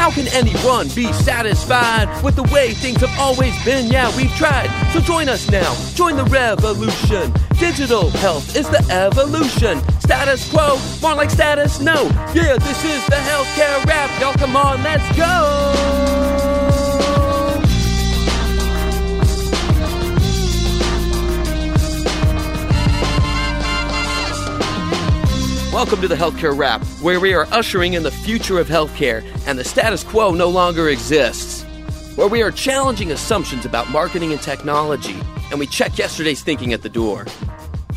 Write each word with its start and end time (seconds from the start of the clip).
How 0.00 0.10
can 0.10 0.28
anyone 0.28 0.88
be 0.94 1.12
satisfied 1.12 2.24
with 2.24 2.34
the 2.34 2.44
way 2.44 2.72
things 2.72 3.02
have 3.02 3.14
always 3.18 3.52
been? 3.66 3.88
Yeah, 3.88 4.10
we've 4.16 4.34
tried. 4.34 4.70
So 4.94 5.00
join 5.00 5.28
us 5.28 5.50
now. 5.50 5.74
Join 5.94 6.16
the 6.16 6.24
revolution. 6.24 7.34
Digital 7.58 8.08
health 8.08 8.56
is 8.56 8.66
the 8.70 8.82
evolution. 8.90 9.78
Status 10.00 10.50
quo, 10.50 10.78
more 11.02 11.14
like 11.14 11.28
status 11.28 11.80
no. 11.80 12.04
Yeah, 12.32 12.56
this 12.56 12.82
is 12.82 13.04
the 13.08 13.16
healthcare 13.16 13.84
rap. 13.84 14.10
Y'all 14.22 14.32
come 14.32 14.56
on, 14.56 14.82
let's 14.82 15.04
go. 15.18 16.29
Welcome 25.72 26.00
to 26.00 26.08
the 26.08 26.16
Healthcare 26.16 26.58
Rap, 26.58 26.82
where 27.00 27.20
we 27.20 27.32
are 27.32 27.46
ushering 27.52 27.94
in 27.94 28.02
the 28.02 28.10
future 28.10 28.58
of 28.58 28.66
healthcare 28.66 29.24
and 29.46 29.56
the 29.56 29.62
status 29.62 30.02
quo 30.02 30.32
no 30.32 30.48
longer 30.48 30.88
exists. 30.88 31.62
Where 32.16 32.26
we 32.26 32.42
are 32.42 32.50
challenging 32.50 33.12
assumptions 33.12 33.64
about 33.64 33.88
marketing 33.88 34.32
and 34.32 34.42
technology, 34.42 35.14
and 35.50 35.60
we 35.60 35.68
check 35.68 35.96
yesterday's 35.96 36.42
thinking 36.42 36.72
at 36.72 36.82
the 36.82 36.88
door. 36.88 37.24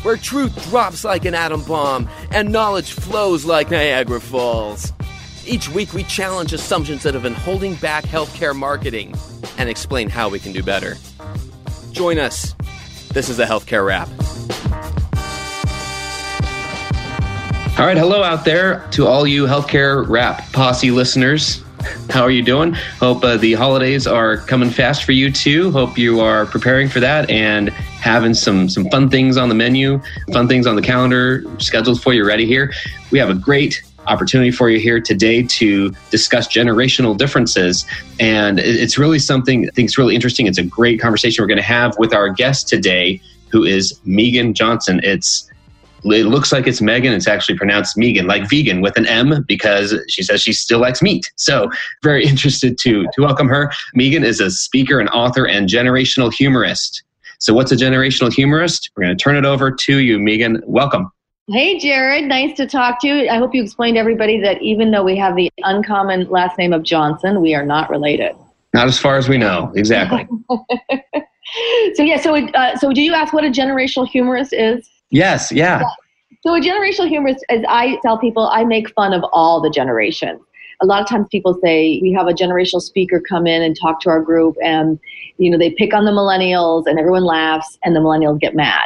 Where 0.04 0.16
truth 0.16 0.70
drops 0.70 1.02
like 1.02 1.24
an 1.24 1.34
atom 1.34 1.64
bomb 1.64 2.08
and 2.30 2.52
knowledge 2.52 2.92
flows 2.92 3.44
like 3.44 3.72
Niagara 3.72 4.20
Falls. 4.20 4.92
Each 5.44 5.68
week, 5.68 5.92
we 5.92 6.04
challenge 6.04 6.52
assumptions 6.52 7.02
that 7.02 7.14
have 7.14 7.24
been 7.24 7.34
holding 7.34 7.74
back 7.74 8.04
healthcare 8.04 8.54
marketing 8.54 9.16
and 9.58 9.68
explain 9.68 10.08
how 10.08 10.28
we 10.28 10.38
can 10.38 10.52
do 10.52 10.62
better. 10.62 10.94
Join 11.90 12.20
us. 12.20 12.54
This 13.12 13.28
is 13.28 13.36
the 13.36 13.44
Healthcare 13.44 13.84
Rap. 13.84 14.08
All 17.76 17.84
right, 17.84 17.96
hello 17.96 18.22
out 18.22 18.44
there 18.44 18.86
to 18.92 19.04
all 19.04 19.26
you 19.26 19.46
healthcare 19.46 20.08
rap 20.08 20.44
posse 20.52 20.92
listeners. 20.92 21.64
How 22.08 22.22
are 22.22 22.30
you 22.30 22.40
doing? 22.40 22.72
Hope 22.72 23.24
uh, 23.24 23.36
the 23.36 23.54
holidays 23.54 24.06
are 24.06 24.36
coming 24.36 24.70
fast 24.70 25.02
for 25.02 25.10
you 25.10 25.32
too. 25.32 25.72
Hope 25.72 25.98
you 25.98 26.20
are 26.20 26.46
preparing 26.46 26.88
for 26.88 27.00
that 27.00 27.28
and 27.28 27.70
having 27.70 28.32
some 28.32 28.68
some 28.68 28.88
fun 28.90 29.10
things 29.10 29.36
on 29.36 29.48
the 29.48 29.56
menu, 29.56 30.00
fun 30.32 30.46
things 30.46 30.68
on 30.68 30.76
the 30.76 30.82
calendar 30.82 31.42
scheduled 31.58 32.00
for 32.00 32.14
you 32.14 32.24
ready 32.24 32.46
here. 32.46 32.72
We 33.10 33.18
have 33.18 33.28
a 33.28 33.34
great 33.34 33.82
opportunity 34.06 34.52
for 34.52 34.70
you 34.70 34.78
here 34.78 35.00
today 35.00 35.42
to 35.42 35.92
discuss 36.12 36.46
generational 36.46 37.18
differences. 37.18 37.84
And 38.20 38.60
it's 38.60 38.98
really 38.98 39.18
something 39.18 39.66
I 39.66 39.70
think 39.72 39.86
it's 39.86 39.98
really 39.98 40.14
interesting. 40.14 40.46
It's 40.46 40.58
a 40.58 40.64
great 40.64 41.00
conversation 41.00 41.42
we're 41.42 41.48
going 41.48 41.56
to 41.56 41.64
have 41.64 41.98
with 41.98 42.14
our 42.14 42.28
guest 42.28 42.68
today, 42.68 43.20
who 43.48 43.64
is 43.64 43.98
Meagan 44.04 44.54
Johnson. 44.54 45.00
It's 45.02 45.50
it 46.04 46.26
looks 46.26 46.52
like 46.52 46.66
it's 46.66 46.80
Meagan. 46.80 47.12
It's 47.12 47.26
actually 47.26 47.56
pronounced 47.56 47.96
Meagan, 47.96 48.26
like 48.26 48.48
vegan 48.48 48.80
with 48.80 48.96
an 48.96 49.06
M, 49.06 49.44
because 49.48 49.94
she 50.08 50.22
says 50.22 50.42
she 50.42 50.52
still 50.52 50.80
likes 50.80 51.00
meat. 51.00 51.32
So 51.36 51.70
very 52.02 52.24
interested 52.26 52.78
to 52.78 53.06
to 53.12 53.20
welcome 53.20 53.48
her. 53.48 53.72
Meagan 53.94 54.24
is 54.24 54.40
a 54.40 54.50
speaker 54.50 55.00
and 55.00 55.08
author 55.10 55.46
and 55.46 55.68
generational 55.68 56.32
humorist. 56.32 57.02
So 57.38 57.52
what's 57.52 57.72
a 57.72 57.76
generational 57.76 58.32
humorist? 58.32 58.90
We're 58.96 59.04
going 59.04 59.16
to 59.16 59.22
turn 59.22 59.36
it 59.36 59.44
over 59.44 59.70
to 59.70 59.98
you, 59.98 60.18
Meagan. 60.18 60.62
Welcome. 60.66 61.10
Hey, 61.48 61.78
Jared. 61.78 62.24
Nice 62.24 62.56
to 62.56 62.66
talk 62.66 63.00
to 63.02 63.08
you. 63.08 63.28
I 63.28 63.36
hope 63.36 63.54
you 63.54 63.62
explained 63.62 63.96
to 63.96 64.00
everybody 64.00 64.40
that 64.40 64.62
even 64.62 64.90
though 64.90 65.04
we 65.04 65.16
have 65.18 65.36
the 65.36 65.50
uncommon 65.62 66.30
last 66.30 66.56
name 66.56 66.72
of 66.72 66.82
Johnson, 66.82 67.42
we 67.42 67.54
are 67.54 67.66
not 67.66 67.90
related. 67.90 68.34
Not 68.72 68.86
as 68.86 68.98
far 68.98 69.16
as 69.16 69.28
we 69.28 69.36
know. 69.36 69.70
Exactly. 69.76 70.26
so 71.94 72.02
yeah. 72.02 72.16
So 72.16 72.34
uh, 72.34 72.76
so 72.76 72.92
do 72.92 73.02
you 73.02 73.12
ask 73.12 73.32
what 73.32 73.44
a 73.44 73.50
generational 73.50 74.08
humorist 74.08 74.54
is? 74.54 74.88
Yes, 75.10 75.52
yeah. 75.52 75.82
So 76.46 76.54
a 76.54 76.60
generational 76.60 77.08
humorist, 77.08 77.42
as 77.48 77.62
I 77.70 77.98
tell 78.02 78.18
people, 78.18 78.48
I 78.48 78.64
make 78.64 78.90
fun 78.90 79.14
of 79.14 79.24
all 79.32 79.62
the 79.62 79.70
generations. 79.70 80.42
A 80.82 80.86
lot 80.86 81.00
of 81.00 81.08
times 81.08 81.26
people 81.30 81.58
say 81.64 81.98
we 82.02 82.12
have 82.12 82.26
a 82.26 82.34
generational 82.34 82.82
speaker 82.82 83.18
come 83.18 83.46
in 83.46 83.62
and 83.62 83.74
talk 83.80 84.00
to 84.00 84.10
our 84.10 84.20
group 84.20 84.54
and 84.62 85.00
you 85.38 85.50
know 85.50 85.56
they 85.56 85.70
pick 85.70 85.94
on 85.94 86.04
the 86.04 86.10
millennials 86.10 86.84
and 86.86 86.98
everyone 86.98 87.24
laughs 87.24 87.78
and 87.82 87.96
the 87.96 88.00
millennials 88.00 88.40
get 88.40 88.54
mad. 88.54 88.84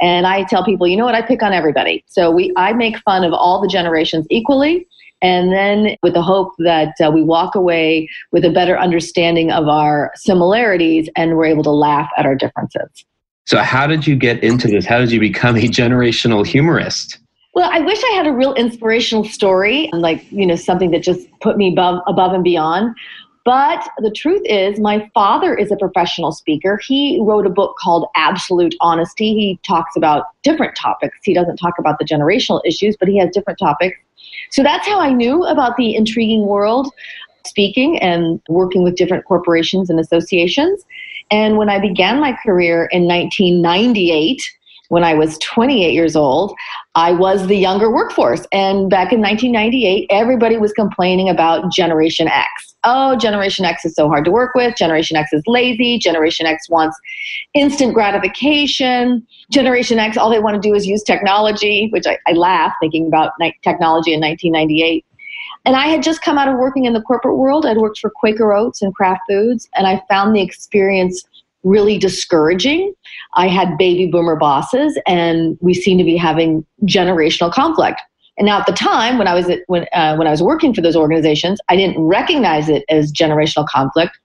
And 0.00 0.28
I 0.28 0.44
tell 0.44 0.64
people, 0.64 0.86
you 0.86 0.96
know 0.96 1.04
what, 1.04 1.16
I 1.16 1.22
pick 1.22 1.42
on 1.42 1.52
everybody. 1.52 2.04
So 2.06 2.30
we 2.30 2.52
I 2.56 2.72
make 2.72 2.96
fun 2.98 3.24
of 3.24 3.32
all 3.32 3.60
the 3.60 3.66
generations 3.66 4.24
equally 4.30 4.86
and 5.22 5.52
then 5.52 5.96
with 6.04 6.14
the 6.14 6.22
hope 6.22 6.52
that 6.58 6.94
uh, 7.04 7.10
we 7.10 7.24
walk 7.24 7.56
away 7.56 8.08
with 8.30 8.44
a 8.44 8.50
better 8.50 8.78
understanding 8.78 9.50
of 9.50 9.66
our 9.66 10.12
similarities 10.14 11.08
and 11.16 11.36
we're 11.36 11.46
able 11.46 11.64
to 11.64 11.70
laugh 11.70 12.10
at 12.16 12.26
our 12.26 12.36
differences. 12.36 13.04
So, 13.44 13.58
how 13.58 13.86
did 13.86 14.06
you 14.06 14.16
get 14.16 14.42
into 14.42 14.68
this? 14.68 14.86
How 14.86 14.98
did 14.98 15.10
you 15.10 15.20
become 15.20 15.56
a 15.56 15.62
generational 15.62 16.46
humorist? 16.46 17.18
Well, 17.54 17.68
I 17.70 17.80
wish 17.80 18.02
I 18.02 18.14
had 18.14 18.26
a 18.26 18.32
real 18.32 18.54
inspirational 18.54 19.24
story, 19.24 19.90
like, 19.92 20.24
you 20.32 20.46
know, 20.46 20.56
something 20.56 20.90
that 20.92 21.02
just 21.02 21.28
put 21.40 21.58
me 21.58 21.72
above, 21.72 22.00
above 22.06 22.32
and 22.32 22.42
beyond. 22.42 22.96
But 23.44 23.86
the 23.98 24.10
truth 24.10 24.42
is, 24.44 24.78
my 24.78 25.10
father 25.12 25.54
is 25.54 25.72
a 25.72 25.76
professional 25.76 26.32
speaker. 26.32 26.78
He 26.86 27.18
wrote 27.20 27.44
a 27.44 27.50
book 27.50 27.76
called 27.78 28.06
Absolute 28.14 28.74
Honesty. 28.80 29.34
He 29.34 29.60
talks 29.66 29.96
about 29.96 30.26
different 30.42 30.76
topics. 30.76 31.18
He 31.24 31.34
doesn't 31.34 31.56
talk 31.56 31.74
about 31.78 31.98
the 31.98 32.04
generational 32.04 32.60
issues, 32.64 32.96
but 32.96 33.08
he 33.08 33.18
has 33.18 33.30
different 33.30 33.58
topics. 33.58 33.96
So 34.50 34.62
that's 34.62 34.86
how 34.86 35.00
I 35.00 35.12
knew 35.12 35.44
about 35.44 35.76
the 35.76 35.94
intriguing 35.96 36.46
world 36.46 36.92
speaking 37.44 37.98
and 37.98 38.40
working 38.48 38.84
with 38.84 38.96
different 38.96 39.24
corporations 39.24 39.90
and 39.90 39.98
associations. 39.98 40.84
And 41.30 41.56
when 41.56 41.68
I 41.68 41.78
began 41.78 42.20
my 42.20 42.36
career 42.44 42.88
in 42.92 43.06
1998, 43.06 44.42
when 44.92 45.04
I 45.04 45.14
was 45.14 45.38
28 45.38 45.94
years 45.94 46.14
old, 46.14 46.54
I 46.94 47.12
was 47.12 47.46
the 47.46 47.56
younger 47.56 47.90
workforce. 47.90 48.46
And 48.52 48.90
back 48.90 49.10
in 49.10 49.22
1998, 49.22 50.06
everybody 50.10 50.58
was 50.58 50.70
complaining 50.74 51.30
about 51.30 51.72
Generation 51.72 52.28
X. 52.28 52.46
Oh, 52.84 53.16
Generation 53.16 53.64
X 53.64 53.86
is 53.86 53.94
so 53.94 54.08
hard 54.08 54.26
to 54.26 54.30
work 54.30 54.54
with. 54.54 54.76
Generation 54.76 55.16
X 55.16 55.32
is 55.32 55.42
lazy. 55.46 55.98
Generation 55.98 56.44
X 56.44 56.68
wants 56.68 56.98
instant 57.54 57.94
gratification. 57.94 59.26
Generation 59.50 59.98
X, 59.98 60.18
all 60.18 60.28
they 60.28 60.40
want 60.40 60.62
to 60.62 60.68
do 60.68 60.74
is 60.74 60.86
use 60.86 61.02
technology, 61.02 61.88
which 61.90 62.06
I, 62.06 62.18
I 62.26 62.32
laugh 62.32 62.74
thinking 62.78 63.06
about 63.06 63.32
technology 63.62 64.12
in 64.12 64.20
1998. 64.20 65.06
And 65.64 65.76
I 65.76 65.86
had 65.86 66.02
just 66.02 66.22
come 66.22 66.38
out 66.38 66.48
of 66.48 66.58
working 66.58 66.86
in 66.86 66.92
the 66.92 67.02
corporate 67.02 67.36
world. 67.36 67.64
I'd 67.66 67.76
worked 67.76 68.00
for 68.00 68.10
Quaker 68.10 68.52
Oats 68.52 68.82
and 68.82 68.94
Kraft 68.94 69.22
Foods, 69.28 69.68
and 69.74 69.86
I 69.86 70.02
found 70.08 70.34
the 70.34 70.42
experience 70.42 71.22
really 71.62 71.98
discouraging. 71.98 72.92
I 73.34 73.46
had 73.46 73.78
baby 73.78 74.06
boomer 74.06 74.36
bosses, 74.36 74.98
and 75.06 75.56
we 75.60 75.74
seemed 75.74 76.00
to 76.00 76.04
be 76.04 76.16
having 76.16 76.66
generational 76.84 77.52
conflict. 77.52 78.00
And 78.38 78.46
now, 78.46 78.58
at 78.58 78.66
the 78.66 78.72
time 78.72 79.18
when 79.18 79.28
I 79.28 79.34
was 79.34 79.48
at, 79.48 79.60
when 79.66 79.86
uh, 79.92 80.16
when 80.16 80.26
I 80.26 80.30
was 80.30 80.42
working 80.42 80.74
for 80.74 80.80
those 80.80 80.96
organizations, 80.96 81.60
I 81.68 81.76
didn't 81.76 82.00
recognize 82.00 82.68
it 82.68 82.84
as 82.88 83.12
generational 83.12 83.66
conflict. 83.68 84.18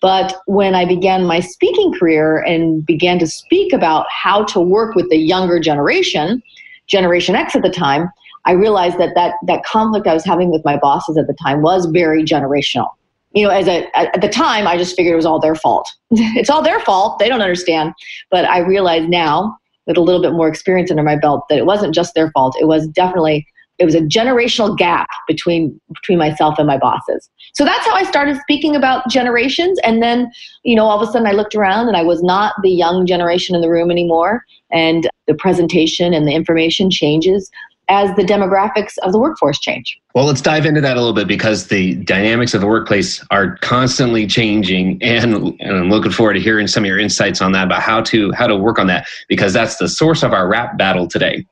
But 0.00 0.36
when 0.46 0.74
I 0.74 0.86
began 0.86 1.26
my 1.26 1.40
speaking 1.40 1.92
career 1.92 2.38
and 2.38 2.86
began 2.86 3.18
to 3.18 3.26
speak 3.26 3.72
about 3.72 4.06
how 4.10 4.44
to 4.44 4.60
work 4.60 4.94
with 4.94 5.10
the 5.10 5.18
younger 5.18 5.60
generation, 5.60 6.42
Generation 6.86 7.34
X 7.34 7.54
at 7.54 7.62
the 7.62 7.70
time, 7.70 8.08
I 8.44 8.52
realized 8.52 8.98
that, 8.98 9.14
that 9.14 9.34
that 9.46 9.64
conflict 9.64 10.06
I 10.06 10.14
was 10.14 10.24
having 10.24 10.50
with 10.50 10.64
my 10.64 10.76
bosses 10.78 11.16
at 11.18 11.26
the 11.26 11.34
time 11.34 11.62
was 11.62 11.86
very 11.86 12.24
generational. 12.24 12.88
You 13.32 13.44
know, 13.44 13.50
as 13.50 13.68
a, 13.68 13.86
at 13.96 14.20
the 14.20 14.28
time, 14.28 14.66
I 14.66 14.78
just 14.78 14.96
figured 14.96 15.12
it 15.12 15.16
was 15.16 15.26
all 15.26 15.38
their 15.38 15.54
fault. 15.54 15.88
it's 16.10 16.48
all 16.48 16.62
their 16.62 16.80
fault. 16.80 17.18
They 17.18 17.28
don't 17.28 17.42
understand. 17.42 17.92
But 18.30 18.46
I 18.46 18.60
realize 18.60 19.06
now, 19.06 19.58
with 19.86 19.96
a 19.96 20.00
little 20.00 20.22
bit 20.22 20.32
more 20.32 20.48
experience 20.48 20.90
under 20.90 21.02
my 21.02 21.16
belt, 21.16 21.44
that 21.48 21.58
it 21.58 21.66
wasn't 21.66 21.94
just 21.94 22.14
their 22.14 22.30
fault. 22.30 22.56
It 22.60 22.66
was 22.66 22.88
definitely 22.88 23.46
it 23.78 23.84
was 23.84 23.94
a 23.94 24.00
generational 24.00 24.76
gap 24.76 25.08
between 25.26 25.80
between 25.94 26.18
myself 26.18 26.58
and 26.58 26.66
my 26.66 26.78
bosses. 26.78 27.30
So 27.54 27.64
that's 27.64 27.86
how 27.86 27.94
I 27.94 28.02
started 28.02 28.36
speaking 28.40 28.74
about 28.74 29.08
generations. 29.08 29.78
And 29.84 30.02
then, 30.02 30.30
you 30.64 30.74
know, 30.74 30.84
all 30.86 31.00
of 31.00 31.08
a 31.08 31.10
sudden 31.10 31.26
I 31.26 31.32
looked 31.32 31.54
around 31.54 31.88
and 31.88 31.96
I 31.96 32.02
was 32.02 32.22
not 32.22 32.54
the 32.62 32.70
young 32.70 33.06
generation 33.06 33.54
in 33.54 33.60
the 33.60 33.70
room 33.70 33.90
anymore. 33.90 34.44
And 34.70 35.08
the 35.26 35.34
presentation 35.34 36.12
and 36.12 36.26
the 36.26 36.34
information 36.34 36.90
changes 36.90 37.50
as 37.88 38.14
the 38.16 38.22
demographics 38.22 38.98
of 38.98 39.12
the 39.12 39.18
workforce 39.18 39.58
change. 39.58 39.98
Well, 40.14 40.26
let's 40.26 40.40
dive 40.40 40.66
into 40.66 40.80
that 40.80 40.96
a 40.96 41.00
little 41.00 41.14
bit 41.14 41.26
because 41.26 41.68
the 41.68 41.94
dynamics 41.96 42.52
of 42.54 42.60
the 42.60 42.66
workplace 42.66 43.24
are 43.30 43.56
constantly 43.58 44.26
changing, 44.26 45.02
and, 45.02 45.34
and, 45.60 45.76
I'm 45.76 45.90
looking 45.90 46.12
forward 46.12 46.34
to 46.34 46.40
hearing 46.40 46.66
some 46.66 46.84
of 46.84 46.88
your 46.88 46.98
insights 46.98 47.40
on 47.40 47.52
that 47.52 47.64
about 47.64 47.82
how 47.82 48.02
to 48.02 48.32
how 48.32 48.46
to 48.46 48.56
work 48.56 48.78
on 48.78 48.86
that 48.88 49.06
because 49.28 49.52
that's 49.52 49.76
the 49.76 49.88
source 49.88 50.22
of 50.22 50.32
our 50.32 50.48
rap 50.48 50.76
battle 50.76 51.08
today. 51.08 51.46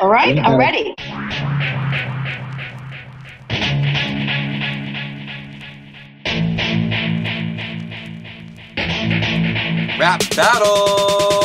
All 0.00 0.08
right, 0.08 0.38
I'm 0.38 0.58
ready. 0.58 0.94
Rap 9.98 10.22
battle. 10.36 11.37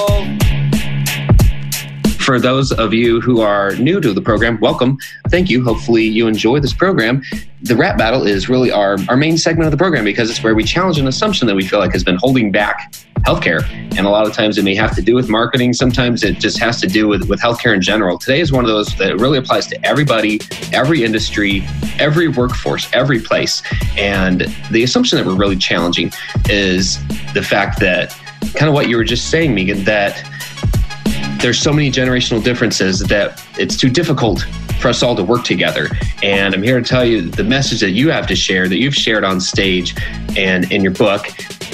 For 2.34 2.40
those 2.40 2.72
of 2.72 2.96
you 2.96 3.22
who 3.22 3.42
are 3.42 3.76
new 3.76 4.02
to 4.02 4.12
the 4.12 4.20
program, 4.20 4.60
welcome. 4.60 4.98
Thank 5.30 5.52
you. 5.52 5.64
Hopefully, 5.64 6.04
you 6.04 6.26
enjoy 6.26 6.62
this 6.62 6.74
program. 6.74 7.22
The 7.62 7.76
rap 7.76 7.96
battle 7.96 8.26
is 8.26 8.50
really 8.50 8.72
our, 8.72 8.98
our 9.08 9.16
main 9.16 9.38
segment 9.38 9.68
of 9.68 9.72
the 9.72 9.78
program 9.78 10.04
because 10.04 10.32
it's 10.32 10.42
where 10.42 10.56
we 10.56 10.64
challenge 10.64 10.98
an 10.98 11.08
assumption 11.08 11.46
that 11.46 11.56
we 11.56 11.64
feel 11.68 11.78
like 11.78 11.92
has 11.92 12.04
been 12.04 12.16
holding 12.16 12.52
back 12.52 12.92
healthcare. 13.20 13.64
And 13.96 14.08
a 14.08 14.10
lot 14.10 14.26
of 14.26 14.34
times 14.34 14.58
it 14.58 14.64
may 14.64 14.74
have 14.74 14.96
to 14.96 15.02
do 15.04 15.14
with 15.14 15.30
marketing. 15.30 15.74
Sometimes 15.74 16.24
it 16.24 16.40
just 16.40 16.58
has 16.58 16.82
to 16.82 16.88
do 16.88 17.08
with, 17.08 17.30
with 17.30 17.40
healthcare 17.40 17.76
in 17.76 17.82
general. 17.82 18.18
Today 18.18 18.40
is 18.40 18.52
one 18.52 18.66
of 18.66 18.72
those 18.72 18.96
that 18.96 19.20
really 19.20 19.38
applies 19.38 19.68
to 19.68 19.86
everybody, 19.86 20.40
every 20.74 21.04
industry, 21.04 21.64
every 22.00 22.30
workforce, 22.30 22.90
every 22.94 23.20
place. 23.20 23.62
And 23.96 24.48
the 24.72 24.82
assumption 24.82 25.20
that 25.20 25.28
we're 25.28 25.38
really 25.38 25.58
challenging 25.58 26.12
is 26.50 26.98
the 27.36 27.44
fact 27.44 27.80
that 27.82 28.10
kind 28.56 28.68
of 28.70 28.74
what 28.74 28.90
you 28.90 28.98
were 28.98 29.04
just 29.04 29.30
saying, 29.30 29.54
Meagan, 29.54 29.84
that 29.84 30.33
there's 31.44 31.60
so 31.60 31.74
many 31.74 31.92
generational 31.92 32.42
differences 32.42 33.00
that 33.00 33.46
it's 33.60 33.76
too 33.76 33.90
difficult 33.90 34.48
for 34.80 34.88
us 34.88 35.04
all 35.04 35.14
to 35.14 35.24
work 35.24 35.44
together. 35.44 35.90
And 36.24 36.56
I'm 36.56 36.64
here 36.64 36.80
to 36.80 36.88
tell 36.88 37.04
you 37.04 37.30
the 37.30 37.44
message 37.44 37.82
that 37.82 37.90
you 37.90 38.10
have 38.12 38.26
to 38.28 38.36
share, 38.36 38.70
that 38.70 38.78
you've 38.78 38.96
shared 38.96 39.26
on 39.26 39.42
stage 39.42 39.94
and 40.38 40.72
in 40.72 40.82
your 40.82 40.94
book, 40.94 41.28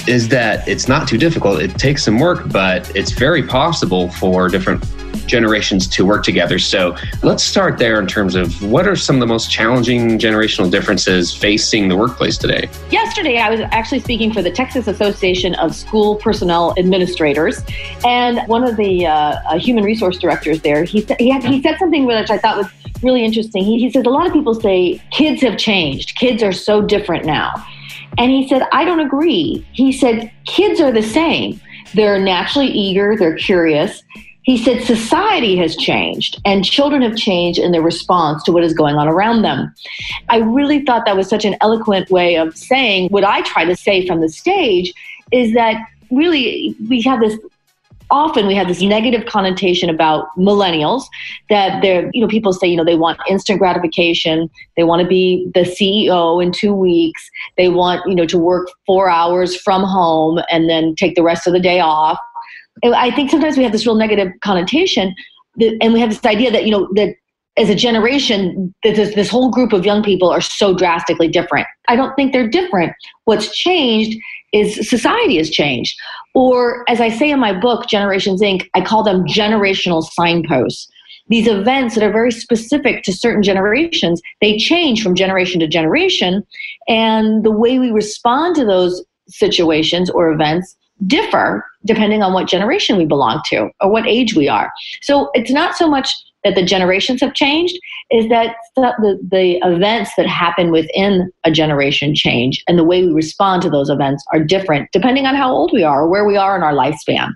is 0.08 0.28
that 0.30 0.68
it's 0.68 0.88
not 0.88 1.08
too 1.08 1.20
difficult. 1.20 1.62
It 1.62 1.78
takes 1.78 2.04
some 2.04 2.18
work, 2.18 2.50
but 2.52 2.94
it's 2.96 3.12
very 3.12 3.44
possible 3.44 4.10
for 4.14 4.50
different 4.50 4.84
generations 5.30 5.88
to 5.88 6.06
work 6.06 6.24
together. 6.24 6.60
So 6.60 6.96
let's 7.24 7.44
start 7.44 7.78
there 7.78 8.00
in 8.00 8.08
terms 8.08 8.36
of 8.36 8.62
what 8.64 8.88
are 8.88 8.96
some 8.96 9.16
of 9.16 9.20
the 9.20 9.28
most 9.28 9.50
challenging 9.50 10.20
generational 10.20 10.70
differences 10.70 11.34
facing 11.34 11.88
the 11.88 11.96
workplace 11.96 12.38
today? 12.38 12.70
Yesterday, 12.90 13.38
I 13.38 13.50
was 13.50 13.62
actually 13.72 14.00
speaking 14.00 14.34
for 14.34 14.42
the 14.42 14.52
Texas 14.52 14.88
Association 14.88 15.56
of 15.56 15.76
School 15.76 16.16
Personnel 16.16 16.74
Administrators, 16.78 17.62
and 18.04 18.40
one 18.48 18.64
of 18.64 18.76
the 18.76 19.06
uh, 19.06 19.12
uh, 19.12 19.60
human 19.60 19.84
resource 19.84 20.18
directors 20.18 20.62
there, 20.62 20.84
he, 20.84 21.06
he, 21.20 21.30
had, 21.30 21.44
he 21.44 21.62
said 21.62 21.78
something 21.80 22.06
which 22.06 22.30
I 22.30 22.38
thought 22.38 22.58
was 22.58 22.68
really 23.04 23.24
interesting. 23.24 23.64
He, 23.64 23.80
he 23.80 23.92
says, 23.92 24.06
A 24.06 24.10
lot 24.10 24.28
of 24.28 24.34
people 24.34 24.54
say 24.54 25.02
kids 25.12 25.42
have 25.42 25.58
changed, 25.58 26.18
kids 26.18 26.44
are 26.44 26.52
so 26.52 26.82
different 26.82 27.26
now. 27.26 27.54
And 28.18 28.32
he 28.32 28.48
said, 28.48 28.64
I 28.74 28.86
don't 28.86 29.00
agree. 29.00 29.66
He 29.72 29.92
said, 29.92 30.32
kids 30.46 30.82
are 30.82 30.92
the 30.92 31.04
same. 31.04 31.60
They're 31.94 32.20
naturally 32.20 32.68
eager, 32.68 33.16
they're 33.18 33.36
curious. 33.36 34.04
He 34.50 34.58
said, 34.58 34.82
society 34.82 35.56
has 35.58 35.76
changed 35.76 36.42
and 36.44 36.66
children 36.66 37.04
have 37.04 37.16
changed 37.16 37.60
in 37.60 37.72
their 37.72 37.84
response 37.84 38.42
to 38.46 38.52
what 38.52 38.64
is 38.64 38.74
going 38.74 38.96
on 38.96 39.08
around 39.08 39.44
them. 39.44 39.72
I 40.30 40.38
really 40.38 40.84
thought 40.84 41.06
that 41.06 41.16
was 41.16 41.30
such 41.30 41.46
an 41.46 41.56
eloquent 41.62 42.10
way 42.10 42.36
of 42.36 42.58
saying 42.58 43.10
what 43.10 43.24
I 43.24 43.44
try 43.44 43.64
to 43.64 43.76
say 43.76 44.08
from 44.08 44.22
the 44.22 44.28
stage 44.28 44.92
is 45.32 45.54
that 45.54 45.76
really 46.10 46.76
we 46.90 47.00
have 47.04 47.20
this 47.20 47.38
often 48.10 48.48
we 48.48 48.56
have 48.56 48.68
this 48.68 48.82
negative 48.82 49.28
connotation 49.28 49.88
about 49.88 50.36
millennials 50.36 51.04
that 51.52 51.80
they're 51.84 52.10
you 52.12 52.20
know 52.20 52.28
people 52.28 52.52
say 52.52 52.66
you 52.66 52.76
know 52.76 52.84
they 52.84 52.96
want 52.96 53.20
instant 53.30 53.60
gratification 53.60 54.50
they 54.78 54.84
want 54.84 55.00
to 55.00 55.08
be 55.08 55.48
the 55.54 55.60
ceo 55.60 56.44
in 56.44 56.52
two 56.52 56.74
weeks 56.74 57.30
they 57.56 57.70
want 57.70 58.02
you 58.08 58.16
know 58.16 58.26
to 58.26 58.40
work 58.40 58.68
four 58.88 59.10
hours 59.10 59.56
from 59.56 59.84
home 59.84 60.40
and 60.50 60.68
then 60.68 60.96
take 60.96 61.14
the 61.14 61.22
rest 61.22 61.46
of 61.46 61.54
the 61.54 61.60
day 61.60 61.80
off 61.80 62.18
i 62.84 63.12
think 63.12 63.30
sometimes 63.30 63.58
we 63.58 63.64
have 63.64 63.72
this 63.72 63.86
real 63.86 63.96
negative 63.96 64.32
connotation 64.42 65.14
that, 65.58 65.78
and 65.82 65.94
we 65.94 66.00
have 66.00 66.10
this 66.10 66.26
idea 66.26 66.52
that 66.52 66.66
you 66.66 66.72
know 66.72 66.88
that 66.96 67.16
as 67.58 67.70
a 67.70 67.76
generation 67.76 68.74
that 68.84 68.96
this, 68.96 69.14
this 69.16 69.30
whole 69.30 69.52
group 69.52 69.74
of 69.74 69.86
young 69.86 70.02
people 70.02 70.30
are 70.30 70.42
so 70.42 70.74
drastically 70.74 71.28
different 71.28 71.68
i 71.88 71.96
don't 71.96 72.16
think 72.16 72.34
they're 72.34 72.50
different 72.50 72.94
what's 73.26 73.56
changed 73.58 74.18
is 74.52 74.90
society 74.90 75.38
has 75.38 75.50
changed 75.50 75.96
or, 76.36 76.86
as 76.88 77.02
I 77.02 77.10
say 77.10 77.32
in 77.32 77.40
my 77.40 77.58
book, 77.58 77.88
Generations 77.88 78.42
Inc., 78.42 78.68
I 78.76 78.82
call 78.82 79.04
them 79.04 79.26
generational 79.26 80.04
signposts. 80.04 80.88
These 81.28 81.48
events 81.48 81.96
that 81.96 82.04
are 82.04 82.12
very 82.12 82.32
specific 82.32 83.04
to 83.04 83.14
certain 83.14 83.44
generations, 83.44 84.22
they 84.42 84.58
change 84.58 85.04
from 85.04 85.16
generation 85.16 85.60
to 85.60 85.68
generation. 85.68 86.44
And 86.88 87.44
the 87.44 87.52
way 87.52 87.78
we 87.78 87.92
respond 87.92 88.56
to 88.56 88.66
those 88.66 89.04
situations 89.28 90.10
or 90.10 90.32
events 90.32 90.76
differ 91.08 91.66
depending 91.86 92.22
on 92.22 92.34
what 92.34 92.48
generation 92.48 92.98
we 92.98 93.06
belong 93.06 93.42
to 93.46 93.70
or 93.82 93.90
what 93.90 94.06
age 94.06 94.36
we 94.36 94.48
are. 94.48 94.72
So 95.02 95.30
it's 95.34 95.52
not 95.52 95.76
so 95.76 95.88
much 95.88 96.14
that 96.44 96.56
the 96.56 96.64
generations 96.64 97.22
have 97.22 97.34
changed 97.34 97.78
is 98.12 98.30
that 98.30 98.56
the, 98.76 99.20
the 99.30 99.60
events 99.64 100.12
that 100.18 100.26
happen 100.26 100.72
within 100.72 101.32
a 101.44 101.52
generation 101.52 102.16
change 102.16 102.64
and 102.68 102.78
the 102.78 102.84
way 102.84 103.06
we 103.06 103.12
respond 103.12 103.62
to 103.62 103.70
those 103.70 103.90
events 103.90 104.24
are 104.34 104.44
different 104.44 104.90
depending 104.92 105.26
on 105.26 105.36
how 105.36 105.52
old 105.52 105.72
we 105.74 105.84
are 105.84 106.04
or 106.04 106.08
where 106.08 106.26
we 106.26 106.38
are 106.38 106.56
in 106.56 106.64
our 106.64 106.74
lifespan. 106.74 107.32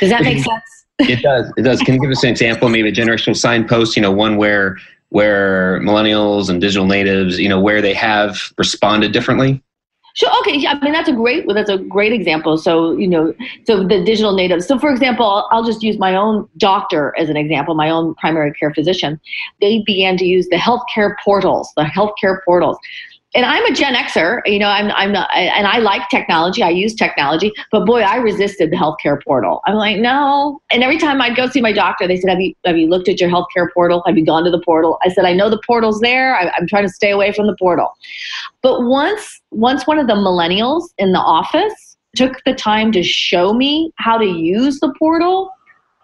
Does 0.00 0.10
that 0.10 0.22
make 0.22 0.38
sense? 0.44 0.62
It 1.00 1.22
does. 1.22 1.52
It 1.56 1.62
does. 1.62 1.80
Can 1.80 1.94
you 1.94 2.00
give 2.00 2.10
us 2.10 2.24
an 2.24 2.30
example? 2.30 2.68
Maybe 2.68 2.88
a 2.88 2.92
generational 2.92 3.36
signpost 3.36 3.94
you 3.94 4.02
know 4.02 4.10
one 4.10 4.36
where 4.36 4.78
where 5.10 5.80
millennials 5.80 6.50
and 6.50 6.60
digital 6.60 6.86
natives 6.86 7.38
you 7.38 7.48
know 7.48 7.60
where 7.60 7.80
they 7.80 7.94
have 7.94 8.52
responded 8.58 9.12
differently 9.12 9.62
Sure. 10.14 10.30
Okay. 10.40 10.66
I 10.66 10.78
mean, 10.80 10.92
that's 10.92 11.08
a 11.08 11.12
great. 11.12 11.44
That's 11.48 11.70
a 11.70 11.78
great 11.78 12.12
example. 12.12 12.56
So 12.56 12.96
you 12.96 13.06
know, 13.06 13.32
so 13.64 13.84
the 13.84 14.02
digital 14.02 14.34
natives. 14.34 14.66
So 14.66 14.78
for 14.78 14.90
example, 14.90 15.46
I'll 15.50 15.64
just 15.64 15.82
use 15.82 15.98
my 15.98 16.16
own 16.16 16.48
doctor 16.56 17.14
as 17.18 17.28
an 17.28 17.36
example. 17.36 17.74
My 17.74 17.90
own 17.90 18.14
primary 18.16 18.52
care 18.52 18.72
physician. 18.72 19.20
They 19.60 19.82
began 19.86 20.16
to 20.16 20.24
use 20.24 20.48
the 20.48 20.56
healthcare 20.56 21.14
portals. 21.24 21.72
The 21.76 21.84
healthcare 21.84 22.38
portals 22.44 22.78
and 23.34 23.44
I'm 23.44 23.64
a 23.66 23.74
Gen 23.74 23.94
Xer, 23.94 24.40
you 24.46 24.58
know, 24.58 24.68
I'm, 24.68 24.90
I'm 24.92 25.12
not, 25.12 25.28
and 25.34 25.66
I 25.66 25.78
like 25.78 26.08
technology. 26.08 26.62
I 26.62 26.70
use 26.70 26.94
technology, 26.94 27.52
but 27.70 27.84
boy, 27.84 28.00
I 28.00 28.16
resisted 28.16 28.70
the 28.70 28.76
healthcare 28.76 29.22
portal. 29.22 29.60
I'm 29.66 29.74
like, 29.74 29.98
no. 29.98 30.60
And 30.70 30.82
every 30.82 30.96
time 30.96 31.20
I'd 31.20 31.36
go 31.36 31.46
see 31.46 31.60
my 31.60 31.72
doctor, 31.72 32.08
they 32.08 32.16
said, 32.16 32.30
have 32.30 32.40
you, 32.40 32.54
have 32.64 32.78
you 32.78 32.88
looked 32.88 33.08
at 33.08 33.20
your 33.20 33.28
healthcare 33.28 33.68
portal? 33.74 34.02
Have 34.06 34.16
you 34.16 34.24
gone 34.24 34.44
to 34.44 34.50
the 34.50 34.62
portal? 34.64 34.98
I 35.04 35.10
said, 35.10 35.26
I 35.26 35.34
know 35.34 35.50
the 35.50 35.60
portal's 35.66 36.00
there. 36.00 36.36
I, 36.36 36.50
I'm 36.56 36.66
trying 36.66 36.84
to 36.84 36.92
stay 36.92 37.10
away 37.10 37.32
from 37.32 37.46
the 37.46 37.56
portal. 37.58 37.92
But 38.62 38.84
once, 38.84 39.42
once 39.50 39.86
one 39.86 39.98
of 39.98 40.06
the 40.06 40.14
millennials 40.14 40.84
in 40.96 41.12
the 41.12 41.20
office 41.20 41.96
took 42.16 42.42
the 42.46 42.54
time 42.54 42.92
to 42.92 43.02
show 43.02 43.52
me 43.52 43.92
how 43.96 44.16
to 44.16 44.26
use 44.26 44.80
the 44.80 44.92
portal, 44.98 45.50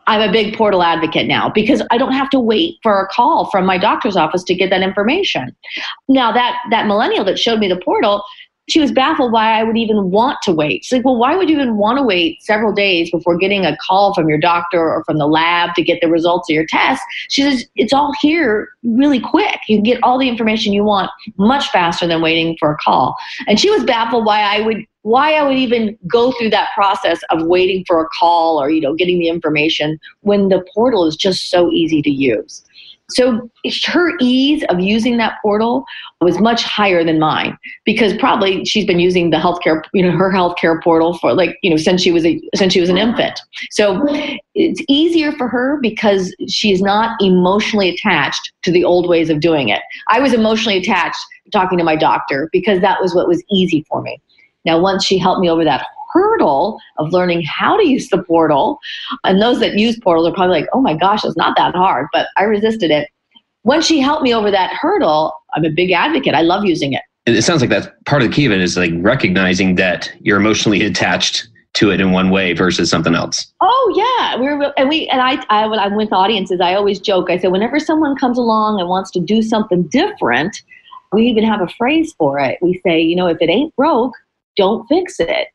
I'm 0.07 0.21
a 0.21 0.33
big 0.33 0.57
portal 0.57 0.83
advocate 0.83 1.27
now 1.27 1.49
because 1.49 1.83
I 1.91 1.99
don't 1.99 2.13
have 2.13 2.31
to 2.31 2.41
wait 2.41 2.77
for 2.83 3.01
a 3.01 3.09
call 3.09 3.51
from 3.51 3.65
my 3.65 3.79
doctor's 3.79 4.17
office 4.17 4.43
to 4.45 4.55
get 4.55 4.71
that 4.71 4.83
information. 4.83 5.55
Now 6.09 6.33
that 6.33 6.57
that 6.71 6.87
millennial 6.87 7.25
that 7.25 7.39
showed 7.39 7.59
me 7.59 7.69
the 7.69 7.81
portal, 7.81 8.23
she 8.69 8.81
was 8.81 8.93
baffled 8.93 9.33
why 9.33 9.59
I 9.59 9.63
would 9.63 9.77
even 9.77 10.11
want 10.11 10.39
to 10.43 10.53
wait. 10.53 10.85
She's 10.85 10.97
like, 10.97 11.05
well, 11.05 11.19
why 11.19 11.37
would 11.37 11.51
you 11.51 11.57
even 11.57 11.77
want 11.77 11.99
to 11.99 12.03
wait 12.03 12.43
several 12.43 12.73
days 12.73 13.11
before 13.11 13.37
getting 13.37 13.67
a 13.67 13.77
call 13.77 14.15
from 14.15 14.29
your 14.29 14.39
doctor 14.39 14.81
or 14.81 15.05
from 15.05 15.19
the 15.19 15.27
lab 15.27 15.75
to 15.75 15.83
get 15.83 16.01
the 16.01 16.09
results 16.09 16.49
of 16.51 16.55
your 16.55 16.67
test? 16.67 17.03
She 17.29 17.43
says, 17.43 17.67
it's 17.77 17.93
all 17.93 18.13
here 18.21 18.69
really 18.83 19.21
quick. 19.21 19.61
You 19.69 19.77
can 19.77 19.85
get 19.85 20.03
all 20.03 20.19
the 20.19 20.29
information 20.29 20.73
you 20.73 20.85
want 20.85 21.11
much 21.37 21.69
faster 21.71 22.07
than 22.07 22.23
waiting 22.23 22.57
for 22.59 22.73
a 22.73 22.77
call. 22.79 23.17
And 23.47 23.61
she 23.61 23.71
was 23.71 23.85
baffled 23.85 24.25
why 24.25 24.41
I 24.41 24.61
would 24.61 24.85
why 25.03 25.35
I 25.35 25.43
would 25.43 25.57
even 25.57 25.99
go 26.07 26.33
through 26.33 26.49
that 26.51 26.71
process 26.75 27.21
of 27.29 27.47
waiting 27.47 27.85
for 27.87 28.03
a 28.03 28.09
call 28.09 28.59
or 28.61 28.71
you 28.71 28.81
know 28.81 28.95
getting 28.95 29.19
the 29.19 29.29
information 29.29 29.99
when 30.23 30.49
the 30.49 30.65
portal 30.75 31.07
is 31.07 31.15
just 31.15 31.51
so 31.51 31.71
easy 31.71 32.01
to 32.01 32.11
use. 32.11 32.64
So 33.11 33.51
her 33.87 34.13
ease 34.21 34.65
of 34.71 34.81
using 34.81 35.19
that 35.19 35.35
portal 35.43 35.85
was 36.23 36.39
much 36.41 36.63
higher 36.63 37.05
than 37.05 37.19
mine 37.19 37.57
because 37.85 38.17
probably 38.17 38.65
she's 38.65 38.87
been 38.87 38.99
using 38.99 39.29
the 39.29 39.37
healthcare, 39.37 39.83
you 39.93 40.03
know, 40.03 40.17
her 40.17 40.33
healthcare 40.33 40.83
portal 40.83 41.19
for 41.19 41.35
like, 41.35 41.59
you 41.63 41.69
know, 41.69 41.77
since 41.77 42.01
she 42.01 42.11
was 42.11 42.25
a 42.25 42.41
since 42.55 42.73
she 42.73 42.81
was 42.81 42.89
an 42.89 42.97
infant. 42.97 43.39
So 43.71 44.03
it's 44.55 44.81
easier 44.89 45.33
for 45.33 45.49
her 45.49 45.79
because 45.83 46.35
she's 46.49 46.81
not 46.81 47.21
emotionally 47.21 47.91
attached 47.91 48.53
to 48.63 48.73
the 48.73 48.85
old 48.85 49.07
ways 49.09 49.29
of 49.29 49.41
doing 49.41 49.69
it. 49.69 49.83
I 50.09 50.21
was 50.21 50.33
emotionally 50.33 50.79
attached 50.79 51.25
talking 51.53 51.77
to 51.77 51.85
my 51.85 51.97
doctor 51.97 52.49
because 52.53 52.81
that 52.81 53.03
was 53.03 53.15
what 53.15 53.29
was 53.29 53.45
easy 53.51 53.85
for 53.89 54.01
me. 54.01 54.19
Now, 54.65 54.81
once 54.81 55.05
she 55.05 55.19
helped 55.19 55.41
me 55.41 55.51
over 55.51 55.63
that 55.65 55.87
hurdle 56.15 56.81
of 56.99 57.13
learning 57.13 57.43
how 57.43 57.77
to 57.77 57.87
use 57.87 58.09
the 58.09 58.23
portal. 58.23 58.79
And 59.25 59.43
those 59.43 59.61
that 59.61 59.79
use 59.79 59.99
portals 59.99 60.27
are 60.29 60.33
probably 60.33 60.61
like, 60.61 60.69
oh 60.73 60.81
my 60.81 60.95
gosh, 60.95 61.25
it's 61.25 61.37
not 61.37 61.57
that 61.57 61.75
hard, 61.75 62.07
but 62.13 62.29
I 62.37 62.45
resisted 62.45 62.91
it. 62.91 63.11
Once 63.65 63.87
she 63.87 64.01
helped 64.01 64.23
me 64.23 64.35
over 64.35 64.51
that 64.51 64.73
hurdle, 64.73 65.35
I'm 65.55 65.65
a 65.65 65.71
big 65.71 65.91
advocate. 65.91 66.35
I 66.35 66.43
love 66.43 66.65
using 66.65 66.93
it. 66.93 67.03
It 67.27 67.43
sounds 67.43 67.61
like 67.61 67.71
that's 67.71 67.89
part 68.05 68.23
of 68.23 68.29
the 68.29 68.35
key 68.35 68.47
of 68.47 68.53
it 68.53 68.61
is 68.61 68.77
like 68.77 68.93
recognizing 68.97 69.77
that 69.77 70.13
you're 70.21 70.39
emotionally 70.39 70.83
attached 70.83 71.49
to 71.75 71.91
it 71.91 72.01
in 72.01 72.13
one 72.13 72.31
way 72.31 72.53
versus 72.53 72.89
something 72.89 73.15
else. 73.15 73.53
Oh 73.61 73.93
yeah, 73.97 74.41
we're 74.41 74.73
and 74.77 74.89
we 74.89 75.09
and 75.09 75.21
I, 75.21 75.45
I 75.49 75.67
when 75.67 75.79
I'm 75.79 75.97
with 75.97 76.13
audiences, 76.13 76.61
I 76.61 76.75
always 76.75 77.01
joke. 77.01 77.31
I 77.31 77.39
say 77.39 77.49
whenever 77.49 77.81
someone 77.81 78.17
comes 78.17 78.39
along 78.39 78.79
and 78.79 78.89
wants 78.89 79.11
to 79.13 79.21
do 79.21 79.43
something 79.43 79.85
different, 79.85 80.63
we 81.13 81.25
even 81.25 81.45
have 81.45 81.61
a 81.61 81.69
phrase 81.69 82.15
for 82.19 82.39
it. 82.39 82.59
We 82.63 82.81
say, 82.87 83.01
you 83.01 83.17
know, 83.17 83.27
if 83.27 83.39
it 83.41 83.49
ain't 83.49 83.75
broke, 83.75 84.13
don't 84.57 84.87
fix 84.87 85.19
it. 85.19 85.49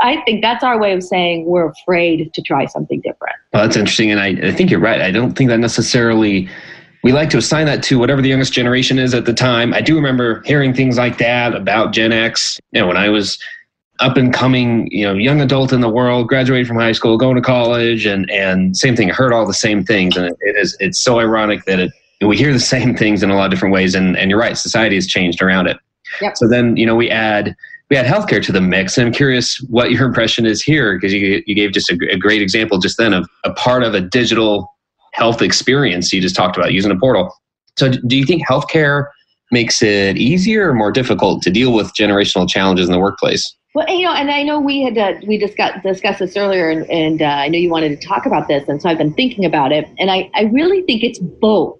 I 0.00 0.22
think 0.22 0.42
that's 0.42 0.62
our 0.62 0.78
way 0.78 0.92
of 0.92 1.02
saying 1.02 1.46
we're 1.46 1.68
afraid 1.68 2.32
to 2.32 2.42
try 2.42 2.66
something 2.66 3.00
different. 3.00 3.36
Well, 3.52 3.62
that's 3.62 3.76
interesting. 3.76 4.10
And 4.10 4.20
I, 4.20 4.48
I 4.48 4.52
think 4.52 4.70
you're 4.70 4.80
right. 4.80 5.00
I 5.00 5.10
don't 5.10 5.32
think 5.32 5.50
that 5.50 5.58
necessarily 5.58 6.48
we 7.02 7.12
like 7.12 7.30
to 7.30 7.38
assign 7.38 7.66
that 7.66 7.82
to 7.84 7.98
whatever 7.98 8.20
the 8.20 8.28
youngest 8.28 8.52
generation 8.52 8.98
is 8.98 9.14
at 9.14 9.24
the 9.26 9.32
time. 9.32 9.72
I 9.72 9.80
do 9.80 9.94
remember 9.94 10.42
hearing 10.44 10.74
things 10.74 10.98
like 10.98 11.18
that 11.18 11.54
about 11.54 11.92
Gen 11.92 12.12
X. 12.12 12.58
You 12.72 12.80
know, 12.80 12.88
when 12.88 12.96
I 12.96 13.08
was 13.08 13.38
up 14.00 14.16
and 14.16 14.32
coming, 14.32 14.88
you 14.90 15.04
know, 15.04 15.14
young 15.14 15.40
adult 15.40 15.72
in 15.72 15.80
the 15.80 15.88
world, 15.88 16.28
graduated 16.28 16.66
from 16.66 16.76
high 16.76 16.92
school, 16.92 17.16
going 17.16 17.36
to 17.36 17.42
college, 17.42 18.06
and 18.06 18.30
and 18.30 18.76
same 18.76 18.96
thing. 18.96 19.10
I 19.10 19.14
heard 19.14 19.32
all 19.32 19.46
the 19.46 19.54
same 19.54 19.84
things, 19.84 20.16
and 20.16 20.26
it, 20.26 20.36
it 20.40 20.56
is 20.56 20.76
it's 20.80 20.98
so 20.98 21.18
ironic 21.18 21.64
that 21.66 21.78
it 21.78 21.92
we 22.20 22.36
hear 22.36 22.52
the 22.52 22.60
same 22.60 22.96
things 22.96 23.22
in 23.22 23.30
a 23.30 23.36
lot 23.36 23.46
of 23.46 23.50
different 23.50 23.72
ways. 23.72 23.94
And 23.94 24.16
and 24.16 24.30
you're 24.30 24.40
right, 24.40 24.56
society 24.56 24.96
has 24.96 25.06
changed 25.06 25.40
around 25.40 25.68
it. 25.68 25.78
Yep. 26.20 26.36
So 26.36 26.48
then 26.48 26.76
you 26.76 26.86
know 26.86 26.96
we 26.96 27.10
add 27.10 27.54
we 27.90 27.96
add 27.96 28.06
healthcare 28.06 28.44
to 28.44 28.52
the 28.52 28.60
mix, 28.60 28.98
and 28.98 29.06
I'm 29.06 29.12
curious 29.12 29.58
what 29.68 29.90
your 29.90 30.06
impression 30.06 30.46
is 30.46 30.62
here 30.62 30.96
because 30.96 31.12
you 31.12 31.42
you 31.46 31.54
gave 31.54 31.72
just 31.72 31.90
a, 31.90 31.98
a 32.10 32.16
great 32.16 32.42
example 32.42 32.78
just 32.78 32.98
then 32.98 33.12
of 33.12 33.28
a 33.44 33.52
part 33.52 33.82
of 33.82 33.94
a 33.94 34.00
digital 34.00 34.72
health 35.12 35.40
experience 35.40 36.12
you 36.12 36.20
just 36.20 36.36
talked 36.36 36.56
about 36.56 36.72
using 36.72 36.90
a 36.90 36.96
portal. 36.96 37.32
So 37.78 37.90
do 37.90 38.16
you 38.16 38.24
think 38.24 38.46
healthcare 38.46 39.06
makes 39.50 39.82
it 39.82 40.16
easier 40.18 40.70
or 40.70 40.74
more 40.74 40.90
difficult 40.90 41.42
to 41.42 41.50
deal 41.50 41.72
with 41.72 41.92
generational 41.94 42.48
challenges 42.48 42.86
in 42.86 42.92
the 42.92 42.98
workplace? 42.98 43.54
Well, 43.74 43.88
you 43.88 44.06
know, 44.06 44.12
and 44.12 44.30
I 44.30 44.42
know 44.42 44.58
we 44.58 44.82
had 44.82 44.96
uh, 44.96 45.14
we 45.26 45.36
discussed 45.36 45.82
discussed 45.82 46.18
this 46.20 46.36
earlier, 46.36 46.70
and, 46.70 46.88
and 46.90 47.20
uh, 47.20 47.26
I 47.26 47.48
know 47.48 47.58
you 47.58 47.70
wanted 47.70 48.00
to 48.00 48.06
talk 48.06 48.24
about 48.24 48.48
this, 48.48 48.66
and 48.68 48.80
so 48.80 48.88
I've 48.88 48.98
been 48.98 49.12
thinking 49.12 49.44
about 49.44 49.70
it, 49.70 49.86
and 49.98 50.10
I, 50.10 50.30
I 50.34 50.44
really 50.44 50.82
think 50.82 51.04
it's 51.04 51.18
both. 51.18 51.78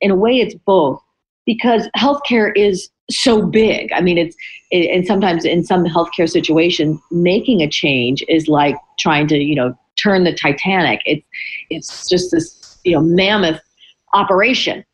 In 0.00 0.10
a 0.10 0.16
way, 0.16 0.38
it's 0.38 0.54
both 0.66 1.00
because 1.46 1.88
healthcare 1.96 2.52
is 2.56 2.88
so 3.10 3.42
big. 3.42 3.90
I 3.92 4.00
mean, 4.00 4.18
it's 4.18 4.36
it, 4.70 4.90
and 4.90 5.06
sometimes 5.06 5.44
in 5.44 5.64
some 5.64 5.84
healthcare 5.84 6.28
situations, 6.28 7.00
making 7.10 7.62
a 7.62 7.68
change 7.68 8.22
is 8.28 8.48
like 8.48 8.76
trying 8.98 9.26
to 9.28 9.36
you 9.36 9.54
know 9.54 9.78
turn 9.96 10.24
the 10.24 10.34
Titanic. 10.34 11.00
It's 11.06 11.26
it's 11.70 12.08
just 12.08 12.30
this 12.30 12.78
you 12.84 12.92
know 12.92 13.00
mammoth 13.00 13.60
operation. 14.14 14.84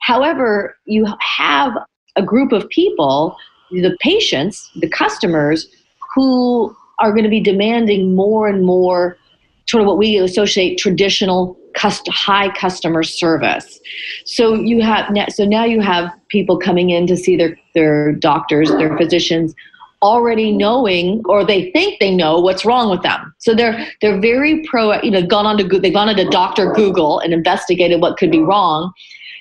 However, 0.00 0.76
you 0.84 1.06
have 1.20 1.72
a 2.16 2.22
group 2.22 2.52
of 2.52 2.68
people 2.68 3.36
the 3.70 3.96
patients, 4.00 4.70
the 4.76 4.88
customers, 4.88 5.66
who 6.14 6.74
are 6.98 7.10
going 7.10 7.24
to 7.24 7.30
be 7.30 7.40
demanding 7.40 8.14
more 8.14 8.48
and 8.48 8.64
more 8.64 9.18
sort 9.66 9.82
of 9.82 9.86
what 9.86 9.98
we 9.98 10.16
associate 10.18 10.78
traditional 10.78 11.58
cust- 11.76 12.08
high 12.08 12.50
customer 12.56 13.02
service. 13.02 13.80
So 14.24 14.54
you 14.54 14.82
have 14.82 15.14
so 15.30 15.44
now 15.44 15.64
you 15.64 15.80
have 15.80 16.10
people 16.28 16.58
coming 16.58 16.90
in 16.90 17.06
to 17.06 17.16
see 17.16 17.36
their 17.36 17.58
their 17.74 18.12
doctors, 18.12 18.70
their 18.70 18.96
physicians 18.96 19.54
already 20.02 20.52
knowing 20.52 21.22
or 21.24 21.44
they 21.44 21.70
think 21.72 21.98
they 22.00 22.14
know 22.14 22.38
what's 22.38 22.64
wrong 22.64 22.90
with 22.90 23.02
them. 23.02 23.34
So 23.38 23.54
they're 23.54 23.86
they're 24.00 24.20
very 24.20 24.64
pro 24.64 25.00
you 25.02 25.10
know 25.10 25.24
gone 25.24 25.46
on 25.46 25.56
to 25.58 25.80
they've 25.80 25.92
gone 25.92 26.08
into 26.08 26.28
Dr. 26.28 26.72
Google 26.72 27.18
and 27.20 27.32
investigated 27.32 28.00
what 28.00 28.16
could 28.16 28.30
be 28.30 28.40
wrong. 28.40 28.92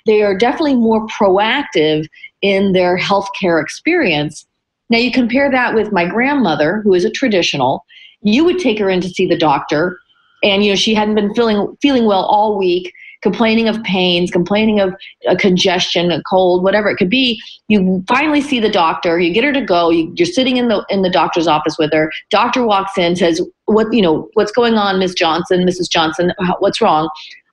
They 0.05 0.21
are 0.21 0.37
definitely 0.37 0.75
more 0.75 1.07
proactive 1.07 2.07
in 2.41 2.73
their 2.73 2.97
healthcare 2.97 3.61
experience. 3.61 4.45
Now, 4.89 4.99
you 4.99 5.11
compare 5.11 5.49
that 5.49 5.73
with 5.73 5.91
my 5.91 6.05
grandmother, 6.05 6.81
who 6.83 6.93
is 6.93 7.05
a 7.05 7.09
traditional. 7.09 7.83
You 8.21 8.45
would 8.45 8.59
take 8.59 8.77
her 8.79 8.89
in 8.89 9.01
to 9.01 9.09
see 9.09 9.25
the 9.25 9.37
doctor, 9.37 9.99
and 10.43 10.63
you 10.63 10.71
know 10.71 10.75
she 10.75 10.93
hadn't 10.93 11.15
been 11.15 11.33
feeling 11.33 11.75
feeling 11.81 12.05
well 12.05 12.25
all 12.25 12.57
week, 12.57 12.93
complaining 13.21 13.67
of 13.67 13.81
pains, 13.83 14.29
complaining 14.31 14.79
of 14.79 14.93
a 15.27 15.35
congestion, 15.35 16.11
a 16.11 16.21
cold, 16.23 16.63
whatever 16.63 16.89
it 16.89 16.97
could 16.97 17.09
be. 17.09 17.41
You 17.67 18.03
finally 18.07 18.41
see 18.41 18.59
the 18.59 18.69
doctor. 18.69 19.19
You 19.19 19.33
get 19.33 19.43
her 19.43 19.53
to 19.53 19.61
go. 19.61 19.89
You, 19.89 20.13
are 20.19 20.25
sitting 20.25 20.57
in 20.57 20.67
the 20.67 20.85
in 20.89 21.01
the 21.01 21.09
doctor's 21.09 21.47
office 21.47 21.77
with 21.77 21.91
her. 21.93 22.11
Doctor 22.29 22.63
walks 22.65 22.97
in, 22.97 23.15
says, 23.15 23.41
"What 23.65 23.91
you 23.91 24.01
know? 24.01 24.29
What's 24.33 24.51
going 24.51 24.75
on, 24.75 24.99
Miss 24.99 25.13
Johnson, 25.13 25.65
Mrs. 25.65 25.89
Johnson? 25.89 26.33
What's 26.59 26.81
wrong?" 26.81 27.09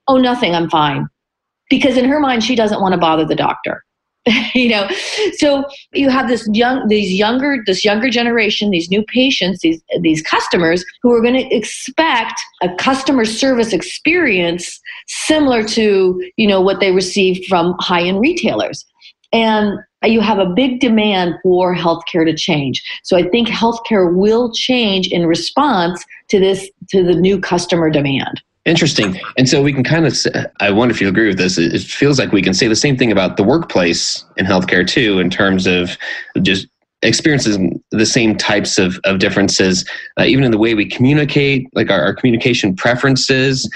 Oh, 0.09 0.19
nothing. 0.19 0.55
I'm 0.55 0.69
fine. 0.69 1.09
Because 1.71 1.97
in 1.97 2.05
her 2.05 2.21
mind, 2.21 2.45
she 2.45 2.55
doesn't 2.55 2.81
want 2.81 2.93
to 2.93 2.99
bother 2.99 3.25
the 3.25 3.37
doctor. 3.37 3.85
you 4.55 4.69
know 4.69 4.89
so 5.33 5.65
you 5.93 6.09
have 6.09 6.29
this 6.29 6.49
young 6.53 6.87
these 6.87 7.13
younger 7.13 7.59
this 7.67 7.85
younger 7.85 8.09
generation 8.09 8.71
these 8.71 8.89
new 8.89 9.03
patients 9.05 9.61
these 9.63 9.83
these 10.01 10.23
customers 10.23 10.85
who 11.03 11.13
are 11.13 11.21
going 11.21 11.35
to 11.35 11.55
expect 11.55 12.41
a 12.63 12.73
customer 12.77 13.25
service 13.25 13.73
experience 13.73 14.81
similar 15.09 15.65
to 15.65 16.23
you 16.37 16.47
know 16.47 16.61
what 16.61 16.81
they 16.81 16.93
received 16.93 17.47
from 17.47 17.75
high 17.81 18.03
end 18.03 18.21
retailers. 18.21 18.85
And 19.33 19.79
you 20.05 20.21
have 20.21 20.39
a 20.39 20.47
big 20.47 20.81
demand 20.81 21.37
for 21.43 21.75
healthcare 21.75 22.27
to 22.27 22.37
change. 22.37 22.83
So 23.03 23.17
i 23.17 23.23
think 23.23 23.49
healthcare 23.49 24.15
will 24.15 24.53
change 24.53 25.09
in 25.09 25.27
response 25.27 26.05
to 26.29 26.39
this 26.39 26.71
to 26.91 27.03
the 27.03 27.15
new 27.15 27.41
customer 27.41 27.91
demand 27.91 28.41
Interesting. 28.65 29.21
And 29.37 29.49
so 29.49 29.61
we 29.61 29.73
can 29.73 29.83
kind 29.83 30.07
of, 30.07 30.17
I 30.61 30.71
wonder 30.71 30.95
if 30.95 31.01
you 31.01 31.09
agree 31.09 31.27
with 31.27 31.39
this. 31.39 31.59
It 31.59 31.81
feels 31.81 32.19
like 32.19 32.31
we 32.31 32.43
can 32.43 32.55
say 32.55 32.69
the 32.69 32.77
same 32.77 32.97
thing 32.97 33.11
about 33.11 33.37
the 33.37 33.43
workplace 33.43 34.25
in 34.37 34.47
healthcare 34.47 34.87
too, 34.87 35.19
in 35.19 35.31
terms 35.31 35.67
of 35.67 35.99
just 36.43 36.69
experiences 37.03 37.59
the 37.91 38.07
same 38.07 38.37
types 38.37 38.79
of, 38.79 39.01
of 39.05 39.19
differences, 39.19 39.85
uh, 40.17 40.23
even 40.23 40.45
in 40.45 40.53
the 40.53 40.59
way 40.59 40.75
we 40.75 40.87
communicate, 40.87 41.67
like 41.75 41.91
our, 41.91 42.01
our 42.01 42.15
communication 42.15 42.77
preferences. 42.77 43.69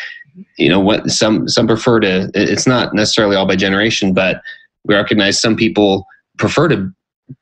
You 0.57 0.69
know, 0.69 0.81
what 0.81 1.11
some 1.11 1.49
some 1.49 1.67
prefer 1.67 1.99
to. 2.01 2.31
It's 2.35 2.67
not 2.67 2.95
necessarily 2.95 3.37
all 3.37 3.47
by 3.47 3.57
generation, 3.57 4.13
but 4.13 4.43
we 4.85 4.95
recognize 4.95 5.41
some 5.41 5.57
people 5.57 6.07
prefer 6.37 6.69
to 6.69 6.93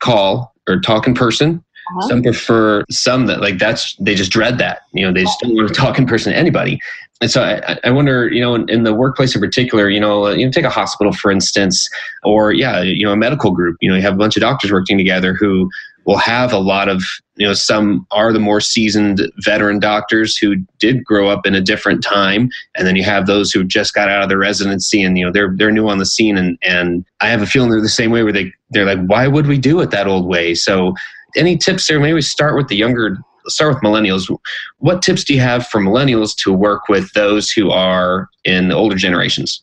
call 0.01 0.55
or 0.69 0.81
talk 0.81 1.07
in 1.07 1.15
person 1.15 1.65
uh-huh. 1.91 2.09
Some 2.09 2.23
prefer 2.23 2.85
some 2.91 3.27
that 3.27 3.41
like 3.41 3.59
that's 3.59 3.95
they 3.97 4.15
just 4.15 4.33
dread 4.33 4.59
that. 4.59 4.83
You 4.93 5.07
know, 5.07 5.13
they 5.13 5.25
just 5.25 5.39
don't 5.41 5.55
want 5.55 5.69
to 5.69 5.75
talk 5.75 5.99
in 5.99 6.07
person 6.07 6.33
to 6.33 6.39
anybody. 6.39 6.81
And 7.21 7.31
so 7.31 7.43
I, 7.43 7.79
I 7.85 7.91
wonder, 7.91 8.29
you 8.29 8.41
know, 8.41 8.55
in, 8.55 8.69
in, 8.69 8.83
the 8.83 8.93
workplace 8.93 9.35
in 9.35 9.41
particular, 9.41 9.89
you 9.89 10.01
know, 10.01 10.29
you 10.31 10.45
know, 10.45 10.51
take 10.51 10.65
a 10.65 10.71
hospital 10.71 11.13
for 11.13 11.31
instance, 11.31 11.89
or 12.23 12.53
yeah, 12.53 12.83
you 12.83 13.07
know, 13.07 13.13
a 13.13 13.17
medical 13.17 13.53
group. 13.53 13.77
You 13.81 13.91
know, 13.91 13.97
you 13.97 14.03
have 14.03 14.15
a 14.15 14.19
bunch 14.19 14.37
of 14.37 14.41
doctors 14.41 14.73
working 14.73 14.99
together 14.99 15.33
who 15.33 15.71
will 16.07 16.19
have 16.19 16.53
a 16.53 16.59
lot 16.59 16.89
of 16.89 17.03
you 17.37 17.47
know 17.47 17.55
some 17.55 18.07
are 18.11 18.31
the 18.33 18.39
more 18.39 18.61
seasoned 18.61 19.23
veteran 19.39 19.79
doctors 19.79 20.37
who 20.37 20.57
did 20.79 21.03
grow 21.03 21.29
up 21.29 21.47
in 21.47 21.55
a 21.55 21.63
different 21.63 22.05
time 22.05 22.51
and 22.77 22.87
then 22.87 22.95
you 22.95 23.03
have 23.03 23.27
those 23.27 23.51
who 23.51 23.65
just 23.65 23.95
got 23.95 24.11
out 24.11 24.23
of 24.23 24.29
their 24.29 24.39
residency 24.39 25.03
and 25.03 25.17
you 25.17 25.25
know 25.25 25.33
they're 25.33 25.55
they're 25.57 25.73
new 25.73 25.89
on 25.89 25.97
the 25.97 26.05
scene 26.05 26.37
and 26.37 26.59
and 26.63 27.07
I 27.23 27.29
have 27.29 27.41
a 27.41 27.47
feeling 27.47 27.71
they're 27.71 27.81
the 27.81 27.89
same 27.89 28.11
way 28.11 28.23
where 28.23 28.35
they 28.35 28.53
they're 28.69 28.85
like 28.85 29.03
why 29.07 29.27
would 29.27 29.47
we 29.47 29.57
do 29.57 29.81
it 29.81 29.91
that 29.93 30.07
old 30.07 30.27
way 30.27 30.55
so 30.55 30.95
any 31.37 31.57
tips 31.57 31.87
there? 31.87 32.01
Maybe 32.01 32.15
we 32.15 32.23
start 32.23 32.57
with 32.57 32.69
the 32.69 32.77
younger, 32.77 33.19
start 33.47 33.75
with 33.75 33.83
millennials. 33.83 34.35
What 34.79 35.03
tips 35.03 35.25
do 35.25 35.35
you 35.35 35.41
have 35.41 35.67
for 35.67 35.81
millennials 35.81 36.37
to 36.39 36.53
work 36.53 36.89
with 36.89 37.13
those 37.13 37.51
who 37.51 37.71
are 37.71 38.29
in 38.45 38.69
the 38.69 38.75
older 38.75 38.97
generations? 38.97 39.63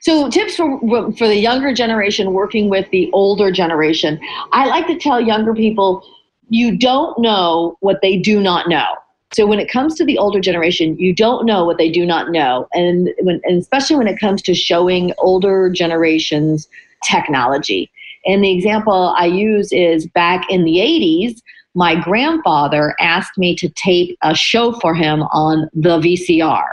So, 0.00 0.30
tips 0.30 0.56
for 0.56 0.78
for 1.12 1.28
the 1.28 1.36
younger 1.36 1.74
generation 1.74 2.32
working 2.32 2.70
with 2.70 2.88
the 2.90 3.10
older 3.12 3.52
generation. 3.52 4.18
I 4.52 4.66
like 4.66 4.86
to 4.86 4.98
tell 4.98 5.20
younger 5.20 5.54
people, 5.54 6.02
you 6.48 6.76
don't 6.76 7.18
know 7.18 7.76
what 7.80 8.00
they 8.00 8.16
do 8.16 8.40
not 8.40 8.68
know. 8.68 8.86
So, 9.34 9.46
when 9.46 9.60
it 9.60 9.70
comes 9.70 9.94
to 9.96 10.04
the 10.06 10.16
older 10.16 10.40
generation, 10.40 10.96
you 10.98 11.14
don't 11.14 11.44
know 11.44 11.66
what 11.66 11.76
they 11.76 11.90
do 11.90 12.06
not 12.06 12.30
know, 12.30 12.66
and, 12.72 13.10
when, 13.20 13.42
and 13.44 13.60
especially 13.60 13.96
when 13.96 14.08
it 14.08 14.18
comes 14.18 14.40
to 14.42 14.54
showing 14.54 15.12
older 15.18 15.68
generations 15.68 16.66
technology. 17.04 17.90
And 18.26 18.42
the 18.44 18.52
example 18.52 19.14
I 19.16 19.26
use 19.26 19.72
is 19.72 20.06
back 20.06 20.50
in 20.50 20.64
the 20.64 20.76
80s, 20.76 21.40
my 21.80 21.94
grandfather 21.94 22.94
asked 23.00 23.38
me 23.38 23.56
to 23.56 23.66
tape 23.70 24.14
a 24.22 24.34
show 24.34 24.72
for 24.80 24.92
him 24.92 25.22
on 25.32 25.70
the 25.72 25.98
VCR. 25.98 26.64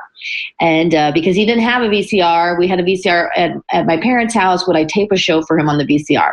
And 0.60 0.94
uh, 0.94 1.14
because 1.14 1.34
he 1.34 1.46
didn't 1.46 1.64
have 1.64 1.82
a 1.82 1.88
VCR, 1.88 2.60
we 2.60 2.68
had 2.68 2.82
a 2.82 2.84
VCR 2.84 3.30
at, 3.38 3.52
at 3.72 3.86
my 3.86 3.96
parents' 3.96 4.34
house. 4.34 4.68
Would 4.68 4.76
I 4.76 4.84
tape 4.84 5.14
a 5.14 5.16
show 5.16 5.44
for 5.44 5.58
him 5.58 5.70
on 5.70 5.78
the 5.78 5.86
VCR? 5.86 6.32